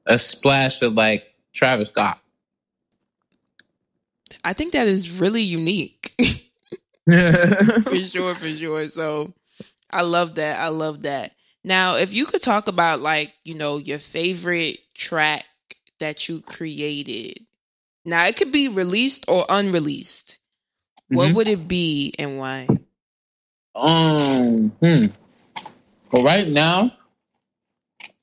[0.07, 2.19] a splash of like Travis Scott.
[4.45, 5.94] I think that is really unique.
[7.83, 8.89] for sure, for sure.
[8.89, 9.33] So
[9.91, 10.61] I love that.
[10.61, 11.33] I love that.
[11.65, 15.45] Now, if you could talk about like, you know, your favorite track
[15.99, 17.47] that you created.
[18.05, 20.39] Now it could be released or unreleased.
[21.11, 21.35] What Mhm.
[21.35, 22.69] would it be and why?
[23.75, 25.07] Um, hmm.
[26.13, 26.93] Well, right now,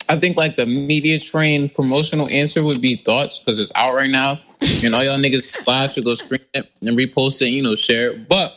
[0.10, 4.10] I think like the media train promotional answer would be thoughts because it's out right
[4.10, 4.39] now,
[4.84, 8.12] and all y'all niggas live should go screen it and repost it, you know, share
[8.12, 8.28] it.
[8.28, 8.54] But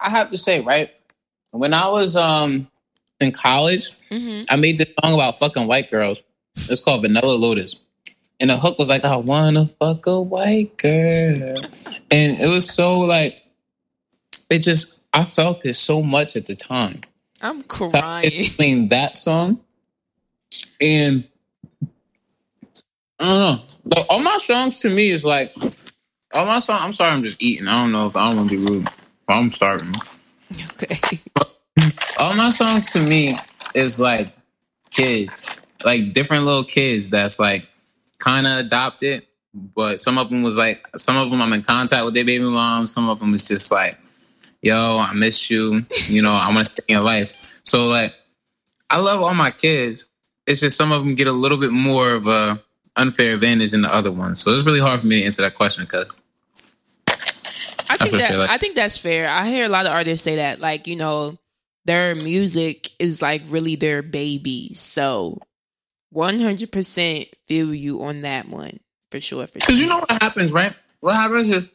[0.00, 0.90] I have to say, right,
[1.52, 2.68] when I was um
[3.20, 6.22] in college, hmm I made this song about fucking white girls.
[6.56, 7.76] It's called Vanilla Lotus.
[8.40, 11.62] And the hook was like, I wanna fuck a white girl.
[12.10, 13.42] And it was so like,
[14.50, 17.00] it just, I felt it so much at the time.
[17.42, 18.30] I'm So crying.
[18.30, 19.60] between that song
[20.80, 21.26] and
[23.18, 23.64] I don't know.
[23.84, 25.50] But all my songs to me is like,
[26.32, 27.68] all my songs, I'm sorry, I'm just eating.
[27.68, 28.88] I don't know if I don't want to be rude.
[29.28, 29.94] I'm starving.
[30.74, 31.18] okay.
[32.20, 33.34] all my songs to me
[33.74, 34.34] is like
[34.90, 37.68] kids, like different little kids that's like
[38.18, 42.04] kind of adopted, but some of them was like some of them I'm in contact
[42.04, 42.86] with their baby mom.
[42.86, 43.98] Some of them is just like,
[44.62, 45.84] yo, I miss you.
[46.06, 47.60] You know, I want to stay in your life.
[47.64, 48.14] So like,
[48.90, 50.06] I love all my kids.
[50.46, 52.62] It's just some of them get a little bit more of a
[52.98, 54.42] unfair advantage than the other ones.
[54.42, 56.06] So it's really hard for me to answer that question because
[57.90, 59.28] I think that like- I think that's fair.
[59.28, 61.38] I hear a lot of artists say that, like you know,
[61.86, 64.74] their music is like really their baby.
[64.74, 65.38] So,
[66.10, 68.80] one hundred percent feel you on that one
[69.10, 69.46] for sure.
[69.46, 69.84] For Because sure.
[69.84, 70.74] you know what happens, right?
[71.00, 71.68] What happens is,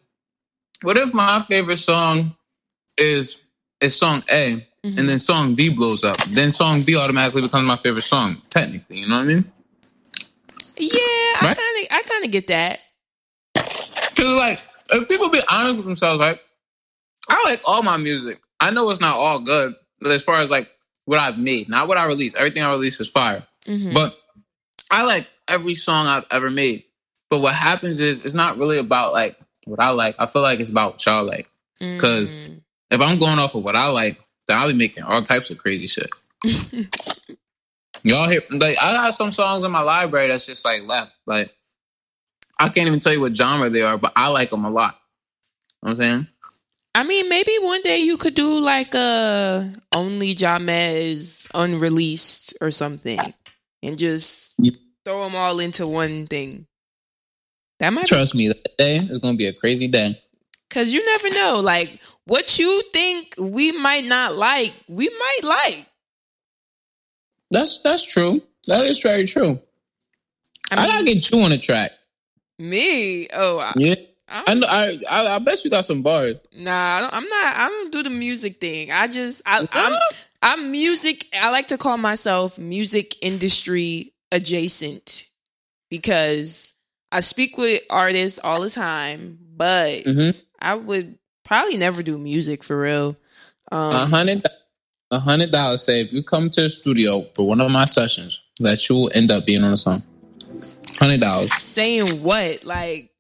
[0.82, 2.36] what if my favorite song
[2.98, 3.44] is
[3.82, 4.98] is song A, Mhm.
[5.00, 6.18] and then song B blows up.
[6.26, 8.42] Then song B automatically becomes my favorite song.
[8.50, 9.52] Technically, you know what I mean?
[10.78, 10.90] Yeah,
[11.42, 12.80] I kind of, I kind of get that.
[13.54, 14.60] Because like,
[14.92, 16.42] if people be honest with themselves, like,
[17.30, 18.42] I like all my music.
[18.60, 20.70] I know it's not all good, but as far as like
[21.06, 22.36] what I've made, not what I release.
[22.36, 23.46] Everything I release is fire.
[23.66, 23.94] Mhm.
[23.94, 24.18] But
[24.92, 26.84] I like every song I've ever made.
[27.30, 30.16] But what happens is it's not really about like what I like.
[30.20, 31.48] I feel like it's about what y'all like.
[32.00, 32.62] 'cause- Mhm.
[32.92, 35.58] If I'm going off of what I like, then I'll be making all types of
[35.58, 36.10] crazy shit.
[38.04, 41.16] y'all hear like I got some songs in my library that's just like left.
[41.26, 41.54] Like
[42.60, 44.96] I can't even tell you what genre they are, but I like them a lot.
[45.82, 46.28] You know what I'm saying?
[46.96, 53.20] I mean, maybe one day you could do like a only Jamez unreleased or something,
[53.82, 54.56] and just
[55.04, 56.68] throw them all into one thing.
[57.80, 60.18] That might be Trust me, that day is gonna be a crazy day.
[60.70, 61.62] Cause you never know.
[61.64, 65.88] Like what you think we might not like, we might like.
[67.54, 68.42] That's that's true.
[68.68, 69.62] That is very true.
[70.72, 71.92] I I, gotta get you on the track.
[72.60, 73.28] me.
[73.34, 73.96] Oh, I, Yeah,
[74.28, 74.68] I I know.
[74.70, 76.36] I, I I bet you got some bars.
[76.52, 76.72] nah.
[76.98, 77.54] I don't, I'm not.
[77.58, 78.92] I don't do the music thing.
[78.92, 79.44] I just.
[79.46, 79.94] I, I'm.
[80.42, 81.28] I'm music.
[81.40, 85.30] I like to call myself music industry adjacent
[85.90, 86.74] because
[87.12, 90.42] I speak with artists all the time, but Mhm.
[90.60, 93.16] I would probably never do music for real.
[93.72, 94.44] Um, A hundred,
[95.14, 95.84] a hundred dollars.
[95.84, 99.12] Say if you come to the studio for one of my sessions, that you will
[99.14, 100.04] end up being on a song.
[101.00, 101.54] Hundred dollars.
[101.54, 102.64] saying what?
[102.66, 103.12] Like,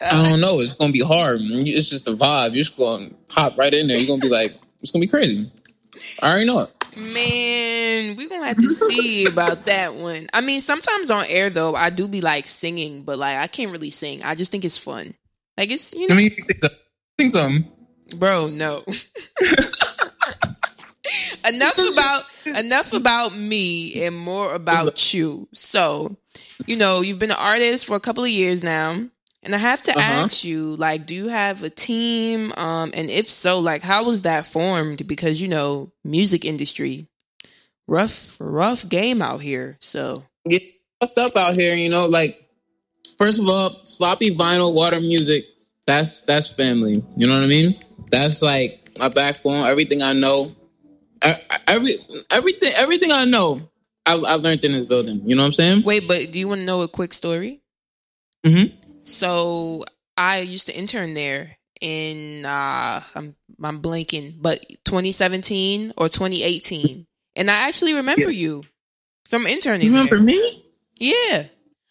[0.00, 0.60] I don't uh, know.
[0.60, 1.38] It's gonna be hard.
[1.40, 2.52] It's just a vibe.
[2.52, 3.96] You're just gonna pop right in there.
[3.96, 5.50] You're gonna be like, it's gonna be crazy.
[6.22, 6.72] I already know it.
[6.96, 10.26] Man, we're gonna have to see about that one.
[10.32, 13.70] I mean, sometimes on air though, I do be like singing, but like I can't
[13.70, 14.22] really sing.
[14.22, 15.14] I just think it's fun.
[15.58, 16.30] Like it's you I know, mean,
[17.18, 17.66] think some-
[18.18, 18.84] bro, no.
[21.48, 25.48] enough about enough about me and more about you.
[25.52, 26.16] So,
[26.66, 29.00] you know, you've been an artist for a couple of years now.
[29.42, 30.00] And I have to Uh-huh.
[30.24, 32.52] ask you, like, do you have a team?
[32.56, 35.06] Um, and if so, like, how was that formed?
[35.06, 37.06] Because you know, music industry,
[37.86, 39.76] rough, rough game out here.
[39.80, 40.62] So, get
[41.00, 42.36] fucked up out here, you know, like
[43.18, 45.44] first of all, sloppy vinyl water music,
[45.86, 47.04] that's that's family.
[47.16, 47.78] You know what I mean?
[48.10, 50.50] That's like my backbone, everything I know.
[51.66, 51.98] Every
[52.30, 53.68] everything everything I know,
[54.04, 55.22] I, I learned in this building.
[55.24, 55.82] You know what I'm saying?
[55.84, 57.60] wait, but do you want to know a quick story?
[58.44, 58.72] Mhm.
[59.04, 59.84] So,
[60.16, 67.50] I used to intern there in uh, I'm I'm blanking, but 2017 or 2018, and
[67.50, 68.64] I actually remember you
[69.28, 69.86] from interning.
[69.86, 70.24] You remember there.
[70.24, 70.62] me?
[70.98, 71.44] Yeah,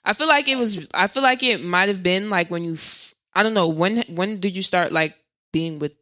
[0.03, 0.87] I feel like it was.
[0.93, 2.73] I feel like it might have been like when you.
[2.73, 4.01] F- I don't know when.
[4.09, 5.15] When did you start like
[5.51, 5.93] being with?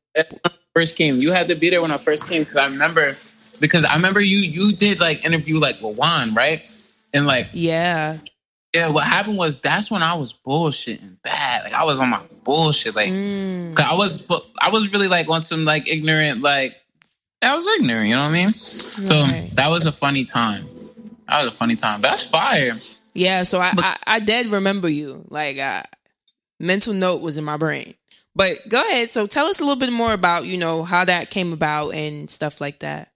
[0.76, 1.18] First came.
[1.18, 3.16] You had to be there when I first came because I remember
[3.60, 6.62] because I remember you you did like interview like with Juan, right?
[7.14, 8.18] And like Yeah.
[8.74, 11.66] yeah, what happened was that's when I was bullshitting bad.
[11.66, 12.96] Like I was on my bullshit.
[12.96, 13.80] Like Mm.
[13.80, 14.28] I was,
[14.62, 16.76] I was really like on some like ignorant, like
[17.42, 18.08] I was ignorant.
[18.10, 18.50] You know what I mean?
[18.52, 19.14] So
[19.56, 20.68] that was a funny time.
[21.28, 22.02] That was a funny time.
[22.02, 22.80] But that's fire.
[23.14, 25.24] Yeah, so I, But- I I did remember you.
[25.30, 25.84] Like uh
[26.60, 27.94] mental note was in my brain.
[28.36, 29.12] But go ahead.
[29.12, 32.30] So tell us a little bit more about, you know, how that came about and
[32.30, 33.10] stuff like that.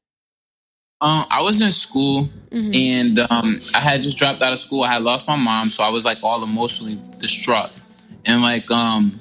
[0.99, 2.75] Um, I was in school Mhm.
[2.75, 4.83] and um, I had just dropped out of school.
[4.83, 7.69] I had lost my mom, so I was like all emotionally distraught.
[8.25, 9.13] And like, um,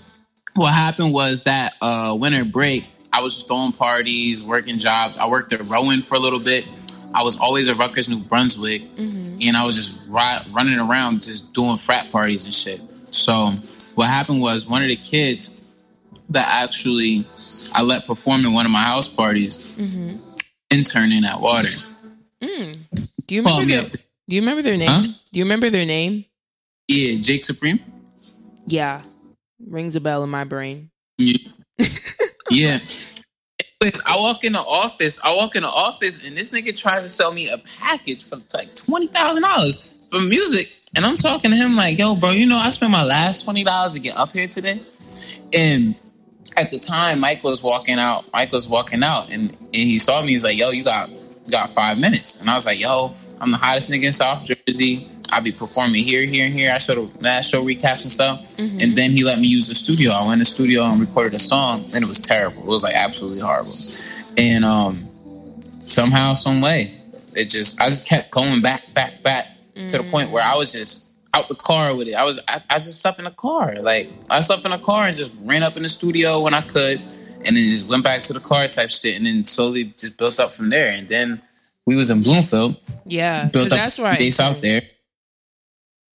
[0.54, 5.18] what happened was that uh, winter break, I was just throwing parties, working jobs.
[5.18, 6.64] I worked at Rowan for a little bit.
[7.14, 9.46] I was always at Rutgers, New Brunswick, Mhm.
[9.46, 12.80] and I was just ri- running around just doing frat parties and shit.
[13.10, 13.54] So
[13.94, 15.50] what happened was one of the kids
[16.30, 17.20] that actually
[17.72, 20.18] I let perform in one of my house parties, Mhm.
[20.70, 21.72] interning at Water.
[22.40, 22.76] Mm.
[23.26, 23.82] Do you remember their.
[24.28, 24.88] Do you remember their name?
[24.88, 25.02] Huh?
[25.02, 26.24] Do you remember their name?
[26.88, 27.80] Yeah, Jake Supreme.
[28.66, 29.02] Yeah.
[29.64, 30.90] Rings a bell in my brain.
[31.18, 31.38] Yeah.
[32.50, 32.78] yeah.
[33.80, 35.18] Anyways, I walk in the office.
[35.22, 38.38] I walk in the office, and this nigga tries to sell me a package for
[38.54, 40.68] like twenty thousand dollars for music.
[40.94, 43.64] And I'm talking to him like, "Yo, bro, you know I spent my last twenty
[43.64, 44.80] dollars to get up here today."
[45.52, 45.94] And
[46.56, 48.24] at the time, Mike was walking out.
[48.32, 50.28] Mike was walking out, and, and he saw me.
[50.32, 53.50] He's like, "Yo, you got you got five minutes." And I was like, "Yo, I'm
[53.50, 55.08] the hottest nigga in South Jersey.
[55.32, 56.72] I be performing here, here, and here.
[56.72, 58.82] I show the last show recaps and stuff." Mhm.
[58.82, 60.12] And then he let me use the studio.
[60.12, 62.62] I went in the studio and recorded a song, and it was terrible.
[62.62, 63.74] It was like absolutely horrible.
[64.38, 65.08] And um,
[65.78, 66.90] somehow, some way,
[67.34, 69.46] it just I just kept going back, back, back
[69.88, 71.05] to the point where I was just
[71.36, 72.14] out the car with it.
[72.14, 73.74] I was I, I just slept in the car.
[73.80, 76.62] Like I slept in the car and just ran up in the studio when I
[76.62, 77.00] could
[77.44, 80.40] and then just went back to the car type shit, and then slowly just built
[80.40, 80.90] up from there.
[80.90, 81.40] And then
[81.84, 84.18] we was in Bloomfield, Yeah, built up that's right.
[84.18, 84.82] base out there.
[84.82, 84.88] You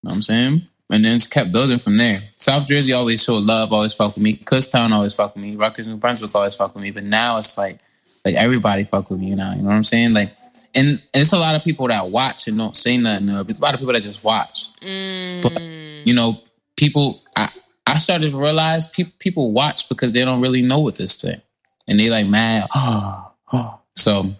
[0.03, 0.62] know what I'm saying?
[0.91, 2.21] And then just kept building from there.
[2.36, 4.36] South Jersey always showed love, always fuck with me.
[4.36, 5.55] Kutztown always fuck with me.
[5.55, 6.91] Rutgers, New Brunswick always fuck with me.
[6.91, 7.79] But now it's like,
[8.25, 9.51] like everybody fuck with me now.
[9.53, 10.13] You know what I'm saying?
[10.13, 10.31] Like,
[10.75, 13.29] and, and it's a lot of people that watch and don't say nothing.
[13.29, 14.73] Or it's a lot of people that just watch.
[14.79, 16.39] Mm, You know,
[16.75, 17.21] people.
[17.36, 17.49] I
[17.86, 21.41] I started to realize people people watch because they don't really know what this thing,
[21.88, 22.67] and they like mad.
[23.95, 24.34] so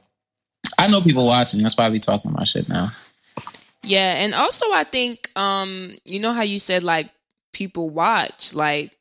[0.78, 1.62] I know people watching.
[1.62, 2.92] That's why I be talking about shit now.
[3.84, 7.10] yeah, and also I think um, you know how you said like
[7.52, 8.96] people watch like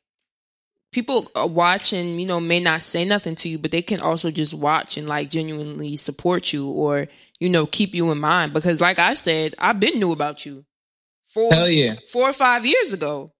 [0.91, 4.31] people are watching you know may not say nothing to you but they can also
[4.31, 7.07] just watch and like genuinely support you or
[7.39, 10.65] you know keep you in mind because like i said i've been knew about you
[11.25, 13.31] four Hell yeah, four or five years ago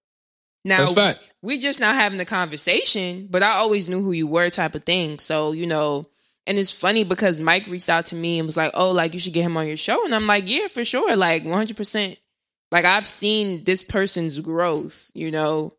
[0.64, 1.32] now that's fact.
[1.42, 4.84] we just now having the conversation, but I always knew who you were type of
[4.84, 5.18] thing.
[5.18, 6.06] So, you know,
[6.46, 9.20] and it's funny because Mike reached out to me and was like, Oh, like you
[9.20, 10.04] should get him on your show.
[10.04, 11.16] And I'm like, Yeah, for sure.
[11.16, 12.16] Like 100%.
[12.70, 15.72] Like I've seen this person's growth, you know,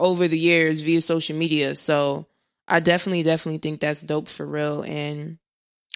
[0.00, 1.76] over the years via social media.
[1.76, 2.26] So
[2.66, 4.82] I definitely, definitely think that's dope for real.
[4.82, 5.38] And,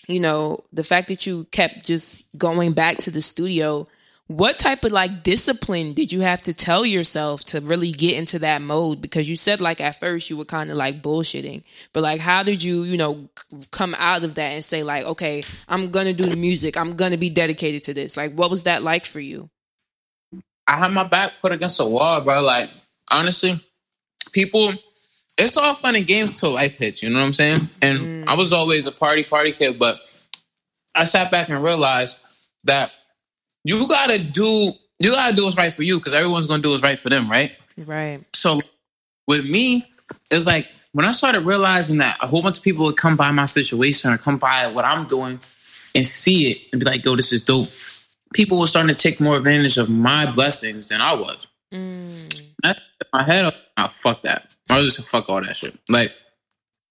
[0.07, 3.87] you know, the fact that you kept just going back to the studio
[4.27, 8.39] what type of like discipline did you have to tell yourself to really get into
[8.39, 11.63] that mode because you said like at first you were kind of like bullshitting
[11.93, 13.29] but like how did you you know
[13.71, 17.19] come out of that and say like okay i'm gonna do the music i'm gonna
[17.19, 19.51] be dedicated to this like what was that like for you
[20.67, 22.41] I had my back put against a wall, bro.
[22.41, 22.71] Like,
[23.11, 23.61] honestly,
[24.35, 24.75] people,
[25.39, 27.57] it's all fun and games till life hits, you know what I'm saying?
[27.81, 28.25] And Mm.
[28.27, 29.97] I was always a party, party kid, but
[30.95, 32.17] I sat back and realized
[32.65, 32.91] that
[33.65, 36.83] you gotta do, you gotta do what's right for you because everyone's gonna do what's
[36.83, 37.53] right for them, right?
[37.79, 38.61] right So
[39.27, 39.87] with me,
[40.31, 43.31] it's like when I started realizing that a whole bunch of people would come by
[43.33, 45.41] my situation or come by what I'm doing
[45.95, 47.69] and see it and be like, yo, this is dope.
[48.33, 51.37] People were starting to take more advantage of my blessings than I was.
[51.75, 52.43] Mm.
[52.63, 53.55] That's in my head.
[53.77, 54.55] Oh, fuck that.
[54.71, 55.79] I was just fuck all that shit.
[55.89, 56.13] Like,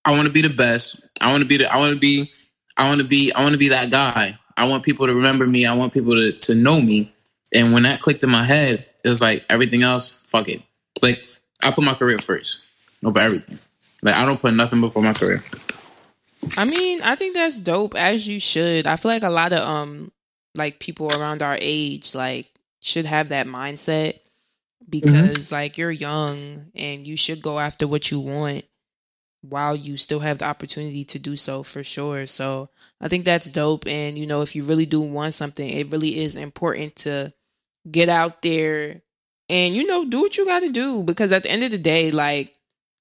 [0.05, 1.07] I want to be the best.
[1.21, 1.73] I want to be the.
[1.73, 2.31] I want to be.
[2.77, 3.31] I want to be.
[3.31, 4.37] I want to be that guy.
[4.55, 5.65] I want people to remember me.
[5.65, 7.13] I want people to to know me.
[7.53, 10.09] And when that clicked in my head, it was like everything else.
[10.09, 10.61] Fuck it.
[11.01, 11.23] Like
[11.63, 12.61] I put my career first
[13.03, 13.57] over everything.
[14.03, 15.39] Like I don't put nothing before my career.
[16.57, 18.85] I mean, I think that's dope as you should.
[18.85, 20.11] I feel like a lot of um
[20.55, 22.47] like people around our age like
[22.79, 24.19] should have that mindset
[24.89, 24.99] Mm-hmm.
[24.99, 28.65] because like you're young and you should go after what you want
[29.41, 32.27] while you still have the opportunity to do so for sure.
[32.27, 32.69] So,
[33.01, 33.85] I think that's dope.
[33.87, 37.33] And you know, if you really do want something, it really is important to
[37.89, 39.01] get out there
[39.49, 41.03] and you know, do what you got to do.
[41.03, 42.55] Because at the end of the day like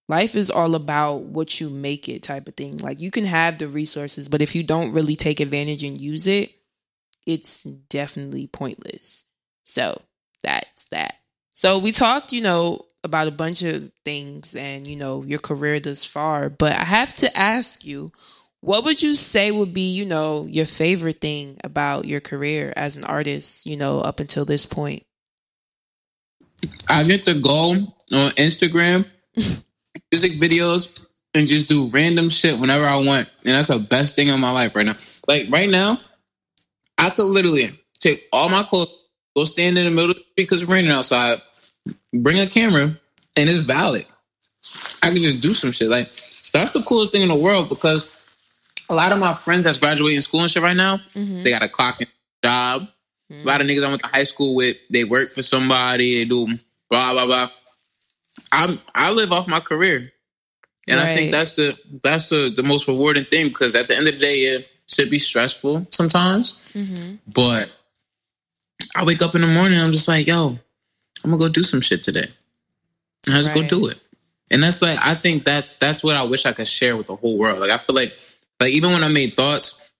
[0.09, 2.79] life is all about what you make it type of thing.
[2.79, 6.27] Like you can have the resources but if you don't really take advantage and use
[6.27, 6.53] it
[7.25, 9.25] it's definitely pointless.
[9.63, 10.03] So
[10.43, 11.22] that's that
[11.53, 15.81] so we talked you know about a bunch of things and you know your career
[15.81, 18.11] thus far but i have to ask you
[18.61, 22.97] what would you say would be you know your favorite thing about your career as
[22.97, 25.05] an artist you know up until this point
[26.89, 27.71] I get to go
[28.13, 29.07] on Instagram,
[30.13, 33.31] music videos, and just do random shit whenever I want.
[33.45, 34.97] And that's the best thing in my life right now.
[35.27, 35.99] Like right now,
[36.99, 39.02] I could literally take all my clothes,
[39.37, 41.41] go stand in the middle of the street because it's raining outside,
[42.13, 42.99] bring a camera,
[43.37, 44.07] and it's valid.
[45.03, 45.89] I can just do some shit.
[45.89, 46.07] Like
[46.53, 48.09] that's the coolest thing in the world because
[48.89, 51.43] a lot of my friends that's graduating school and shit right now, mm-hmm.
[51.43, 52.07] they got a clock in
[52.45, 52.89] job.
[53.31, 56.29] A lot of niggas I went to high school with, they work for somebody, they
[56.29, 56.47] do
[56.91, 57.49] blah blah blah.
[58.53, 60.13] I'm I live off my career.
[60.89, 64.09] And I think that's the that's the, the most rewarding thing because at the end
[64.09, 66.55] of the day it should be stressful sometimes.
[66.75, 67.15] Mm-hmm.
[67.29, 67.73] But
[68.97, 70.59] I wake up in the morning I'm just like, yo,
[71.25, 72.27] I'm gonna go do some shit today.
[73.27, 73.71] And I just go Right.
[73.71, 74.01] do it.
[74.51, 77.17] And that's like I think that's that's what I wish I could share with the
[77.17, 77.59] whole world.
[77.61, 78.17] Like I feel like
[78.61, 79.91] like even when I made thoughts,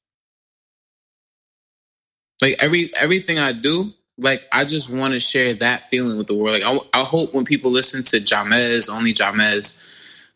[2.43, 6.35] like every everything I do, like I just want to share that feeling with the
[6.35, 6.61] world.
[6.61, 6.65] Like
[6.95, 9.89] I, I hope when people listen to Jamez, only Jamez,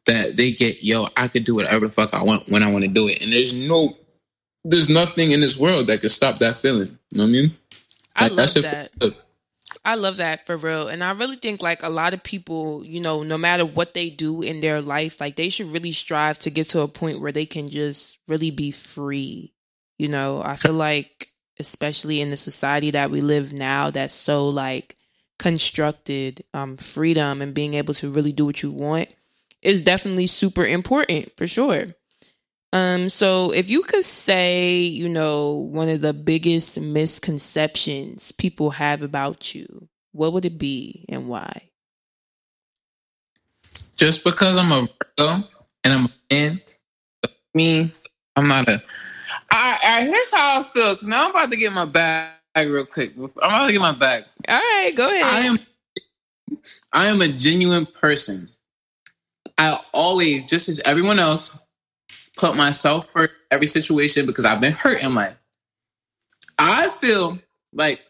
[0.06, 2.84] that they get yo, I could do whatever the fuck I want when I want
[2.84, 3.96] to do it, and there's no,
[4.64, 6.98] there's nothing in this world that could stop that feeling.
[7.12, 7.56] You know what I mean?
[8.16, 8.90] I Like, love that.
[9.00, 9.14] feels.
[9.84, 10.88] I love that for real.
[10.88, 14.10] And I really think like a lot of people, you know, no matter what they
[14.10, 17.32] do in their life, like they should really strive to get to a point where
[17.32, 19.52] they can just really be free.
[19.98, 24.48] You know, I feel like especially in the society that we live now that's so
[24.48, 24.96] like
[25.38, 29.12] constructed um freedom and being able to really do what you want
[29.62, 31.84] is definitely super important for sure.
[32.72, 39.02] Um, so if you could say, you know, one of the biggest misconceptions people have
[39.02, 41.70] about you, what would it be and why?
[43.96, 44.88] Just because I'm a
[45.18, 45.48] Virgo
[45.84, 46.60] and I'm a man,
[47.54, 47.92] me,
[48.34, 48.82] I'm not a.
[49.50, 50.96] I, I here's how I feel.
[50.96, 53.14] Cause now I'm about to get my bag real quick.
[53.16, 54.24] I'm about to get my bag.
[54.48, 55.22] All right, go ahead.
[55.22, 55.58] I am.
[56.92, 58.48] I am a genuine person.
[59.56, 61.58] I always, just as everyone else,
[62.36, 65.36] put myself first every situation because I've been hurt in life.
[66.58, 67.38] I feel
[67.72, 68.00] like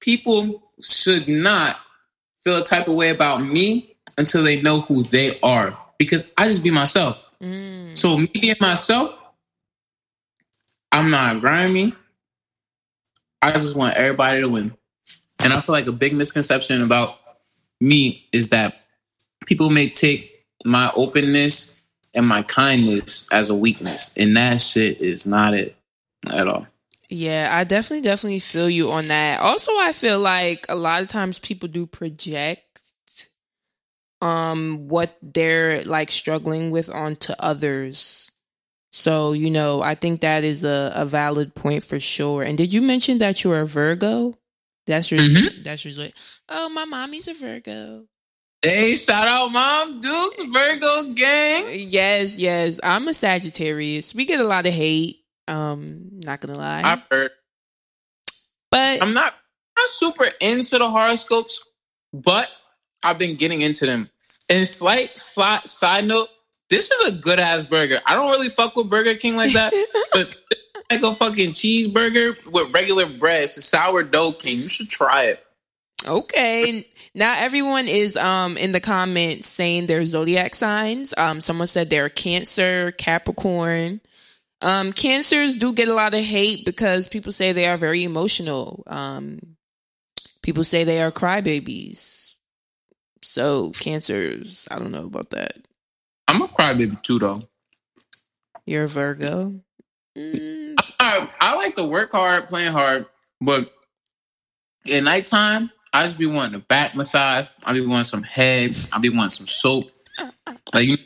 [0.00, 1.76] people should not
[2.42, 6.46] feel a type of way about me until they know who they are because I
[6.48, 7.22] just be myself.
[7.40, 7.96] Mm.
[7.96, 9.16] So me being myself,
[10.90, 11.94] I'm not grimy.
[13.40, 14.74] I just want everybody to win.
[15.42, 17.18] And I feel like a big misconception about
[17.80, 18.74] me is that
[19.46, 21.81] people may take my openness
[22.14, 24.16] and my kindness as a weakness.
[24.16, 25.76] And that shit is not it
[26.30, 26.66] at all.
[27.08, 29.40] Yeah, I definitely, definitely feel you on that.
[29.40, 32.62] Also, I feel like a lot of times people do project
[34.22, 38.30] um what they're like struggling with onto others.
[38.92, 42.42] So, you know, I think that is a, a valid point for sure.
[42.42, 44.38] And did you mention that you're a Virgo?
[44.86, 45.62] That's your mm-hmm.
[45.62, 46.08] that's your
[46.48, 48.06] oh my mommy's a Virgo.
[48.64, 51.64] Hey, shout out Mom Duke, Virgo gang.
[51.72, 52.78] Yes, yes.
[52.80, 54.14] I'm a Sagittarius.
[54.14, 55.16] We get a lot of hate.
[55.48, 56.82] Um, not gonna lie.
[56.84, 57.32] I've heard.
[58.70, 59.34] But I'm not
[59.76, 61.60] not super into the horoscopes,
[62.12, 62.48] but
[63.04, 64.08] I've been getting into them.
[64.48, 66.28] And slight, slight side note,
[66.70, 68.00] this is a good ass burger.
[68.06, 69.72] I don't really fuck with Burger King like that,
[70.12, 70.36] but
[70.88, 73.42] like a fucking cheeseburger with regular bread.
[73.42, 74.60] It's a sourdough king.
[74.60, 75.44] You should try it.
[76.06, 76.84] Okay.
[77.14, 81.14] Now everyone is um in the comments saying their zodiac signs.
[81.16, 84.00] Um someone said they're Cancer, Capricorn.
[84.60, 88.82] Um cancers do get a lot of hate because people say they are very emotional.
[88.86, 89.56] Um
[90.42, 92.34] people say they are crybabies.
[93.22, 95.54] So cancers, I don't know about that.
[96.28, 97.42] I'm a crybaby too though.
[98.64, 99.60] You're a Virgo.
[100.16, 100.74] Mm.
[101.00, 103.06] I, I like to work hard, playing hard,
[103.40, 103.72] but
[104.90, 107.46] at nighttime, I just be wanting a back massage.
[107.64, 108.74] I be wanting some head.
[108.92, 109.90] I be wanting some soap.
[110.72, 110.96] Like you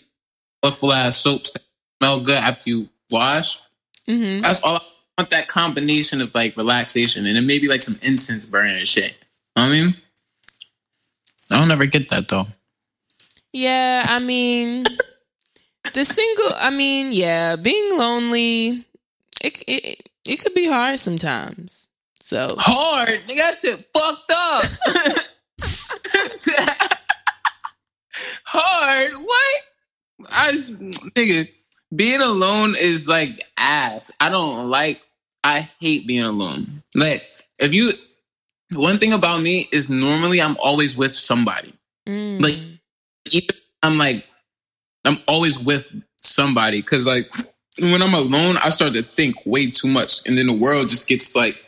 [0.70, 1.62] full ass soaps that
[1.98, 3.60] smell good after you wash.
[4.08, 4.42] Mm-hmm.
[4.42, 4.76] That's all.
[4.76, 8.88] I want that combination of like relaxation and then maybe like some incense burning and
[8.88, 9.14] shit.
[9.56, 9.96] You know I mean,
[11.50, 12.46] I don't ever get that though.
[13.52, 14.84] Yeah, I mean,
[15.94, 16.50] the single.
[16.60, 18.84] I mean, yeah, being lonely.
[19.42, 21.88] It it it could be hard sometimes.
[22.26, 23.36] So hard, nigga.
[23.36, 24.64] That shit fucked up.
[28.44, 29.12] hard.
[29.12, 29.62] What?
[30.28, 30.50] I
[31.16, 31.48] nigga.
[31.94, 34.10] Being alone is like ass.
[34.18, 35.00] I don't like.
[35.44, 36.82] I hate being alone.
[36.96, 37.22] Like
[37.60, 37.92] if you.
[38.74, 41.74] One thing about me is normally I'm always with somebody.
[42.08, 42.42] Mm.
[42.42, 42.58] Like
[43.30, 43.54] even
[43.84, 44.26] I'm like
[45.04, 47.30] I'm always with somebody because like
[47.80, 51.06] when I'm alone, I start to think way too much, and then the world just
[51.06, 51.62] gets like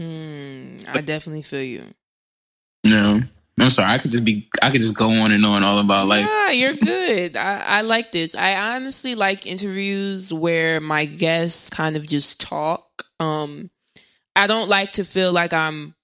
[0.00, 1.84] Mm, I definitely feel you.
[2.84, 3.22] No.
[3.58, 3.90] I'm sorry.
[3.90, 4.48] I could just be.
[4.62, 6.26] I could just go on and on all about life.
[6.26, 7.36] Yeah, you're good.
[7.36, 8.34] I, I like this.
[8.34, 12.84] I honestly like interviews where my guests kind of just talk.
[13.18, 13.70] Um,
[14.34, 15.94] I don't like to feel like I'm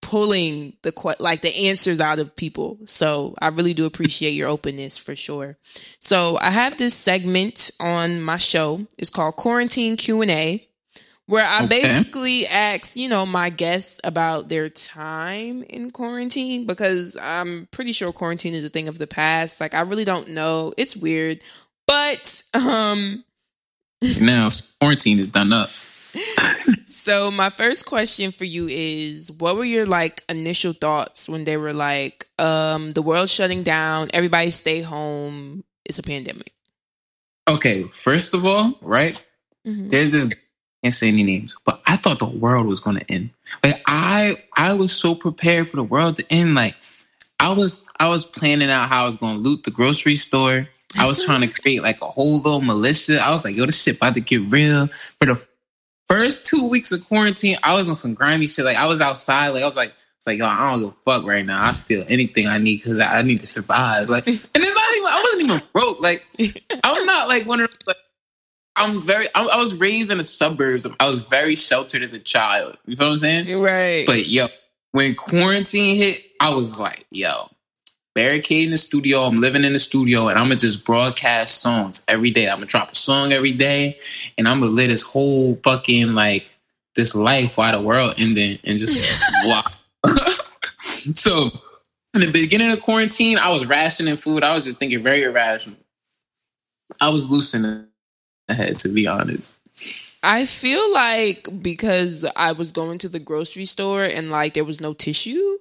[0.00, 2.78] pulling the like the answers out of people.
[2.84, 5.58] So I really do appreciate your openness for sure.
[5.98, 8.86] So I have this segment on my show.
[8.96, 10.64] It's called Quarantine Q and A
[11.26, 11.80] where I okay.
[11.80, 18.12] basically ask, you know, my guests about their time in quarantine because I'm pretty sure
[18.12, 19.60] quarantine is a thing of the past.
[19.60, 20.72] Like I really don't know.
[20.76, 21.40] It's weird.
[21.86, 23.24] But um
[24.20, 24.48] now
[24.80, 25.68] quarantine is done up.
[25.68, 31.56] so my first question for you is what were your like initial thoughts when they
[31.56, 36.52] were like um the world's shutting down, everybody stay home, it's a pandemic.
[37.48, 39.22] Okay, first of all, right?
[39.66, 39.88] Mm-hmm.
[39.88, 40.45] There's this
[40.86, 43.30] can't say any names, but I thought the world was going to end.
[43.64, 46.54] Like I, I was so prepared for the world to end.
[46.54, 46.76] Like
[47.40, 50.68] I was, I was planning out how I was going to loot the grocery store.
[50.96, 53.18] I was trying to create like a whole little militia.
[53.20, 54.86] I was like, yo, this shit about to get real.
[54.86, 55.42] For the
[56.08, 58.64] first two weeks of quarantine, I was on some grimy shit.
[58.64, 59.48] Like I was outside.
[59.48, 61.64] Like I was like, it's like, yo, I don't give a fuck right now.
[61.64, 64.08] I steal anything I need because I need to survive.
[64.08, 66.00] Like, and then I wasn't even broke.
[66.00, 66.24] Like,
[66.84, 67.96] I'm not like one of like
[68.76, 69.26] I'm very.
[69.34, 70.86] I, I, was raised in the suburbs.
[71.00, 72.76] I was very sheltered as a child.
[72.84, 73.58] You know what I'm saying?
[73.58, 74.04] Right.
[74.06, 74.46] But yo,
[74.92, 77.48] when quarantine hit, I was like, yo,
[78.14, 79.22] barricade in the studio.
[79.22, 82.48] I'm living in the studio, and I'm gonna just broadcast songs every day.
[82.48, 83.98] I'm gonna drop a song every day,
[84.36, 86.46] and I'm gonna live this whole fucking like
[86.94, 89.62] this life while the world ending, and just wow.
[91.14, 91.50] so,
[92.12, 94.44] in the beginning of quarantine, I was rationing food.
[94.44, 95.78] I was just thinking very irrational.
[97.00, 97.86] I was loosening
[98.48, 99.56] ahead, to be honest.
[100.22, 104.80] I feel like because I was going to the grocery store and like there was
[104.80, 105.58] no tissue,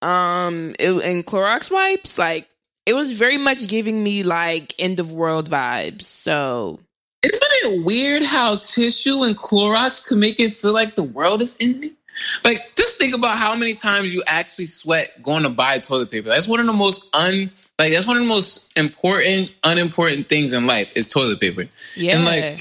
[0.00, 2.48] um, it, and Clorox wipes, like
[2.86, 6.02] it was very much giving me like end of world vibes.
[6.02, 6.80] So
[7.22, 11.56] isn't it weird how tissue and Clorox can make it feel like the world is
[11.60, 11.96] ending?
[12.44, 16.28] Like, just think about how many times you actually sweat going to buy toilet paper.
[16.28, 20.52] That's one of the most un like that's one of the most important, unimportant things
[20.52, 21.68] in life is toilet paper.
[21.96, 22.60] yeah, And like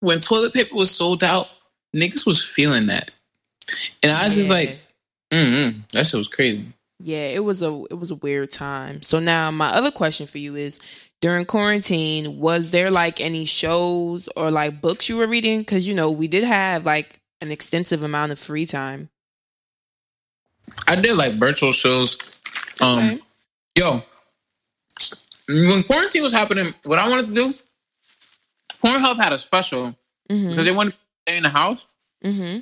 [0.00, 1.46] when toilet paper was sold out,
[1.94, 3.10] niggas was feeling that.
[4.02, 4.78] And I was just like,
[5.32, 6.66] mm that shit was crazy.
[6.98, 9.02] Yeah, it was a it was a weird time.
[9.02, 10.80] So now my other question for you is
[11.20, 15.94] during quarantine, was there like any shows or like books you were reading cuz you
[15.94, 19.08] know, we did have like an extensive amount of free time.
[20.86, 22.16] I did like virtual shows.
[22.80, 23.20] Um Okay.
[23.76, 24.02] yo,
[25.48, 27.54] when quarantine was happening, what I wanted to do,
[28.82, 29.96] Pornhub had a special
[30.28, 30.64] because Mhm.
[30.64, 31.80] they wanted to stay in the house.
[32.24, 32.60] Mm-hmm.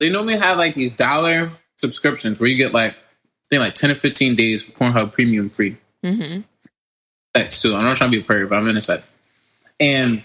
[0.00, 3.90] They normally have like these dollar subscriptions where you get like I think like ten
[3.90, 5.76] or fifteen days of Pornhub Premium free.
[6.02, 6.44] Mhm.
[7.36, 7.74] Sex too.
[7.74, 9.04] I'm not trying to be a pervert, but I'm in a set.
[9.80, 10.22] And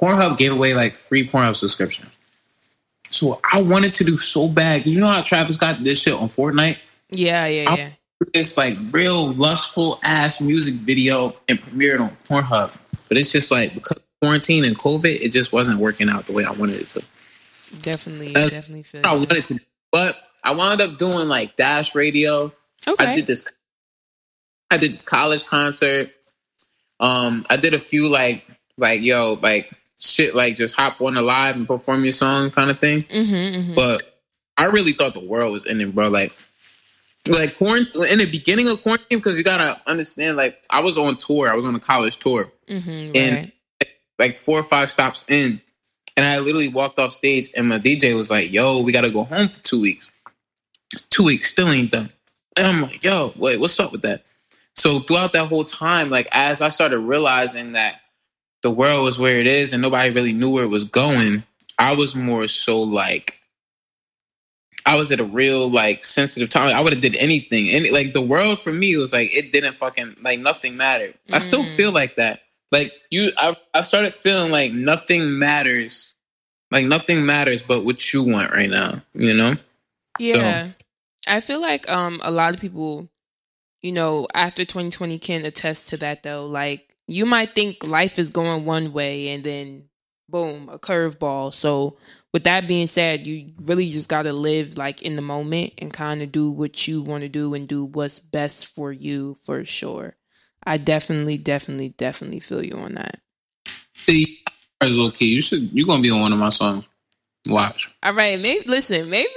[0.00, 2.10] Pornhub gave away like free Pornhub subscription.
[3.14, 4.86] So I wanted to do so bad.
[4.86, 6.78] You know how Travis got this shit on Fortnite?
[7.10, 7.90] Yeah, yeah, I'll- yeah.
[8.32, 12.72] This like real lustful ass music video and premiered on Pornhub.
[13.08, 16.32] But it's just like because of quarantine and COVID, it just wasn't working out the
[16.32, 17.02] way I wanted it to.
[17.82, 19.02] Definitely, Uh, definitely feel.
[19.04, 19.60] I wanted to,
[19.92, 22.52] but I wound up doing like Dash Radio.
[22.86, 23.04] Okay.
[23.04, 23.44] I did this.
[24.70, 26.10] I did this college concert.
[27.00, 28.46] Um, I did a few like
[28.78, 29.70] like yo like
[30.06, 33.02] shit like just hop on the live and perform your song kind of thing.
[33.04, 33.54] Mhm.
[33.54, 33.74] mhm.
[33.74, 34.02] But
[34.56, 36.08] I really thought the world was ending, bro.
[36.08, 36.32] Like
[37.26, 40.36] like quarantine in the beginning of quarantine because you gotta understand.
[40.36, 41.50] Like I was on tour.
[41.50, 42.52] I was on a college tour.
[42.68, 43.52] Mhm, and- right.
[44.18, 45.60] Like four or five stops in,
[46.16, 49.24] and I literally walked off stage, and my DJ was like, "Yo, we gotta go
[49.24, 50.08] home for two weeks."
[51.10, 52.10] Two weeks still ain't done.
[52.56, 54.22] And I'm like, "Yo, wait, what's up with that?"
[54.76, 58.00] So throughout that whole time, like as I started realizing that
[58.64, 61.44] the world was where it is and nobody really knew where it was going,
[61.78, 63.40] I was more so like
[64.86, 66.74] I was at a real like sensitive time.
[66.74, 67.70] I would have did anything.
[67.70, 71.14] And like the world for me was like it didn't fucking like nothing mattered.
[71.32, 71.76] I still Mm.
[71.76, 72.40] feel like that.
[72.72, 76.12] Like you I I started feeling like nothing matters.
[76.70, 79.56] Like nothing matters but what you want right now, you know?
[80.18, 80.70] Yeah.
[81.26, 83.08] I feel like um a lot of people,
[83.80, 86.46] you know, after 2020 can attest to that though.
[86.46, 89.88] Like you might think life is going one way and then
[90.28, 91.52] boom, a curveball.
[91.52, 91.98] So
[92.32, 95.92] with that being said, you really just got to live like in the moment and
[95.92, 99.64] kind of do what you want to do and do what's best for you for
[99.64, 100.16] sure.
[100.66, 103.20] I definitely definitely definitely feel you on that.
[104.80, 105.26] It's okay.
[105.26, 106.84] You should you're gonna be on one of my songs.
[107.48, 107.94] Watch.
[108.02, 109.28] All right, maybe listen, maybe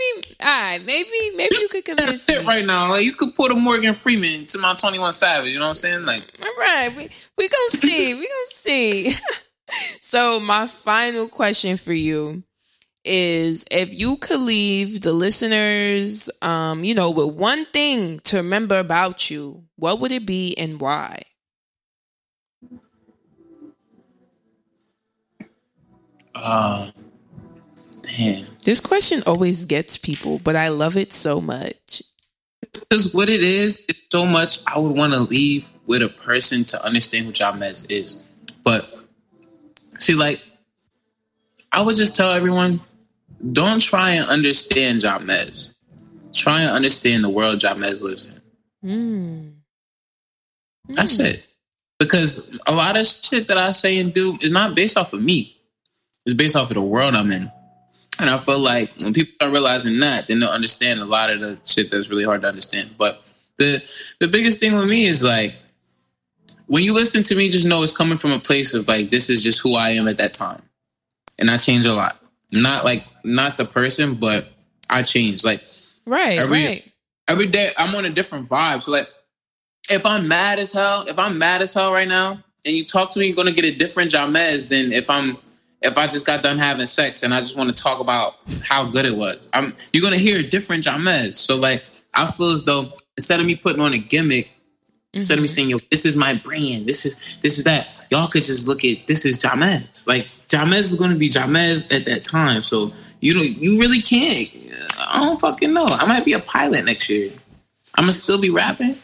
[0.42, 2.36] all right, maybe maybe you could convince That's me.
[2.36, 2.90] it right now.
[2.90, 5.76] Like you could put a Morgan Freeman to my 21 Savage, you know what I'm
[5.76, 6.06] saying?
[6.06, 7.04] Like All right, we
[7.38, 8.14] we gonna see.
[8.14, 9.12] We gonna see.
[10.02, 12.44] so my final question for you
[13.04, 18.80] is: If you could leave the listeners, um, you know, with one thing to remember
[18.80, 21.24] about you, what would it be and why?
[26.36, 26.90] uh
[28.18, 28.44] damn.
[28.64, 32.02] This question always gets people, but I love it so much.
[32.74, 36.64] Because what it is, it's so much I would want to leave with a person
[36.66, 38.24] to understand who Jamez is.
[38.64, 38.88] But
[40.00, 40.44] see, like,
[41.72, 42.82] I would just tell everyone,
[43.52, 45.76] don't try and understand Jamez.
[46.34, 48.90] Try and understand the world Jamez lives in.
[48.90, 49.54] Mm.
[50.96, 51.26] That's Mm.
[51.26, 51.48] it.
[52.00, 55.22] Because a lot of shit that I say and do is not based off of
[55.22, 55.58] me.
[56.26, 57.52] It's based off of the world I'm in.
[58.20, 61.40] And I feel like when people start realizing that, then they'll understand a lot of
[61.40, 62.92] the shit that's really hard to understand.
[62.98, 63.22] But
[63.58, 63.88] the
[64.20, 65.56] the biggest thing with me is like
[66.68, 69.30] when you listen to me, just know it's coming from a place of like this
[69.30, 70.62] is just who I am at that time.
[71.40, 72.18] And I change a lot.
[72.52, 74.48] Not like not the person, but
[74.90, 75.44] I change.
[75.44, 75.62] Like
[76.06, 76.92] Right, Every- right.
[77.28, 78.84] every day I'm on a different vibe.
[78.84, 79.08] So like
[79.90, 83.12] if I'm mad as hell, if I'm mad as hell right now, and you talk
[83.12, 85.38] to me, you're gonna get a different Jamez than if I'm
[85.82, 88.90] if I just got done having sex and I just want to talk about how
[88.90, 89.50] good it was.
[89.54, 91.36] I'm you're gonna hear a different Jamez.
[91.36, 94.50] So like I feel as though instead of me putting on a gimmick,
[95.14, 95.54] instead of me mm-hmm.
[95.54, 96.86] saying, "Yo, this is my brand.
[96.88, 100.08] This is this is that," y'all could just look at this is Jamez.
[100.08, 102.64] Like Jamez is going to be Jamez at that time.
[102.64, 104.48] So you know, you really can't.
[105.00, 105.86] I don't fucking know.
[105.86, 107.30] I might be a pilot next year.
[107.96, 108.96] I'm gonna still be rapping.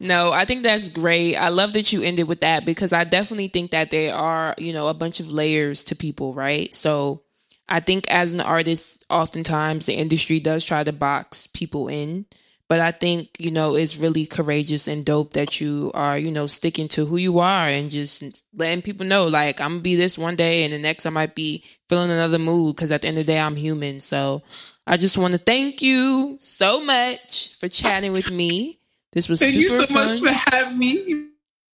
[0.00, 1.36] No, I think that's great.
[1.36, 4.72] I love that you ended with that because I definitely think that there are, you
[4.72, 6.72] know, a bunch of layers to people, right?
[6.72, 7.22] So
[7.68, 12.26] I think as an artist, oftentimes the industry does try to box people in.
[12.68, 16.46] But I think, you know, it's really courageous and dope that you are, you know,
[16.46, 20.18] sticking to who you are and just letting people know, like, I'm gonna be this
[20.18, 23.16] one day and the next I might be feeling another mood because at the end
[23.16, 24.02] of the day, I'm human.
[24.02, 24.42] So
[24.86, 28.78] I just want to thank you so much for chatting with me.
[29.12, 31.28] This was Thank you so super much for having me.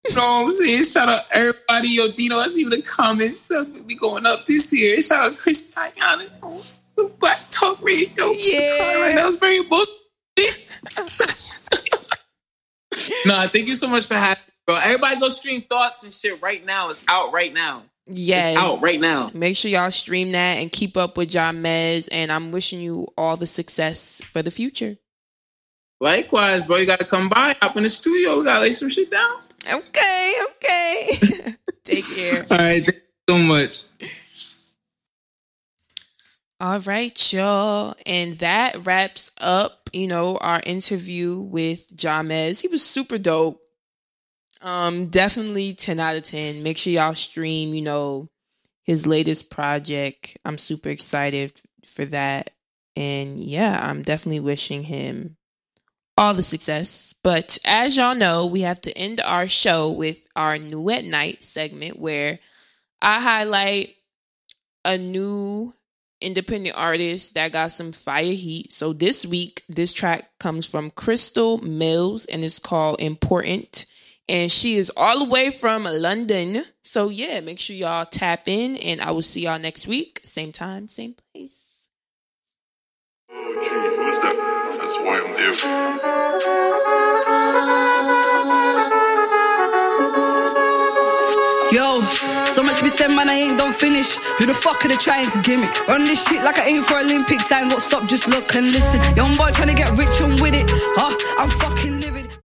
[0.09, 0.85] You know what I'm saying?
[0.85, 1.89] Shout out everybody.
[1.89, 5.01] Yo, Dino, I see the comments stuff we going up this year.
[5.01, 6.23] Shout out Chris on
[7.19, 8.27] Black Talk Radio.
[8.27, 9.01] Yeah.
[9.01, 9.95] Right now it's very emotional.
[13.27, 14.77] no, thank you so much for having me, bro.
[14.77, 16.91] Everybody go stream thoughts and shit right now.
[16.91, 17.85] It's out right now.
[18.07, 18.57] Yes.
[18.57, 19.31] It's out right now.
[19.33, 22.09] Make sure y'all stream that and keep up with Jamez.
[22.13, 24.97] And I'm wishing you all the success for the future.
[26.05, 26.77] Likewise, bro.
[26.77, 28.39] You gotta come by, hop in the studio.
[28.39, 29.39] We gotta lay some shit down.
[29.73, 31.55] Okay, okay.
[31.85, 32.47] Take care.
[32.51, 33.85] All right, thank you so much.
[36.61, 37.95] All right, y'all.
[38.05, 42.61] And that wraps up, you know, our interview with Jamez.
[42.61, 43.63] He was super dope.
[44.61, 46.63] Um, definitely 10 out of 10.
[46.63, 48.29] Make sure y'all stream, you know,
[48.83, 50.37] his latest project.
[50.45, 52.51] I'm super excited for that.
[52.95, 55.39] And yeah, I'm definitely wishing him
[56.17, 57.15] all the success.
[57.23, 61.43] But as y'all know, we have to end our show with our new at night
[61.43, 62.39] segment where
[63.03, 63.95] I highlight
[64.85, 65.73] a new
[66.21, 68.73] independent artist that got some fire heat.
[68.73, 73.87] So this week, this track comes from Crystal Mills and it's called Important.
[74.27, 76.63] And she is all the way from London.
[76.83, 80.21] So yeah, make sure y'all tap in and I will see y'all next week.
[80.25, 81.89] Same time, same place.
[83.31, 84.54] Oh, gee, that?
[84.85, 85.55] That's why I'm there.
[91.73, 92.03] Yo,
[92.53, 94.19] so much be said, man, I ain't done finish.
[94.37, 95.73] Who the fuck are they trying to gimmick?
[95.89, 97.51] Run this shit like I ain't for Olympics.
[97.51, 99.01] I ain't got stop, just look and listen.
[99.17, 100.69] Young boy trying to get rich and with it.
[100.69, 101.17] Huh?
[101.39, 101.94] I'm fucking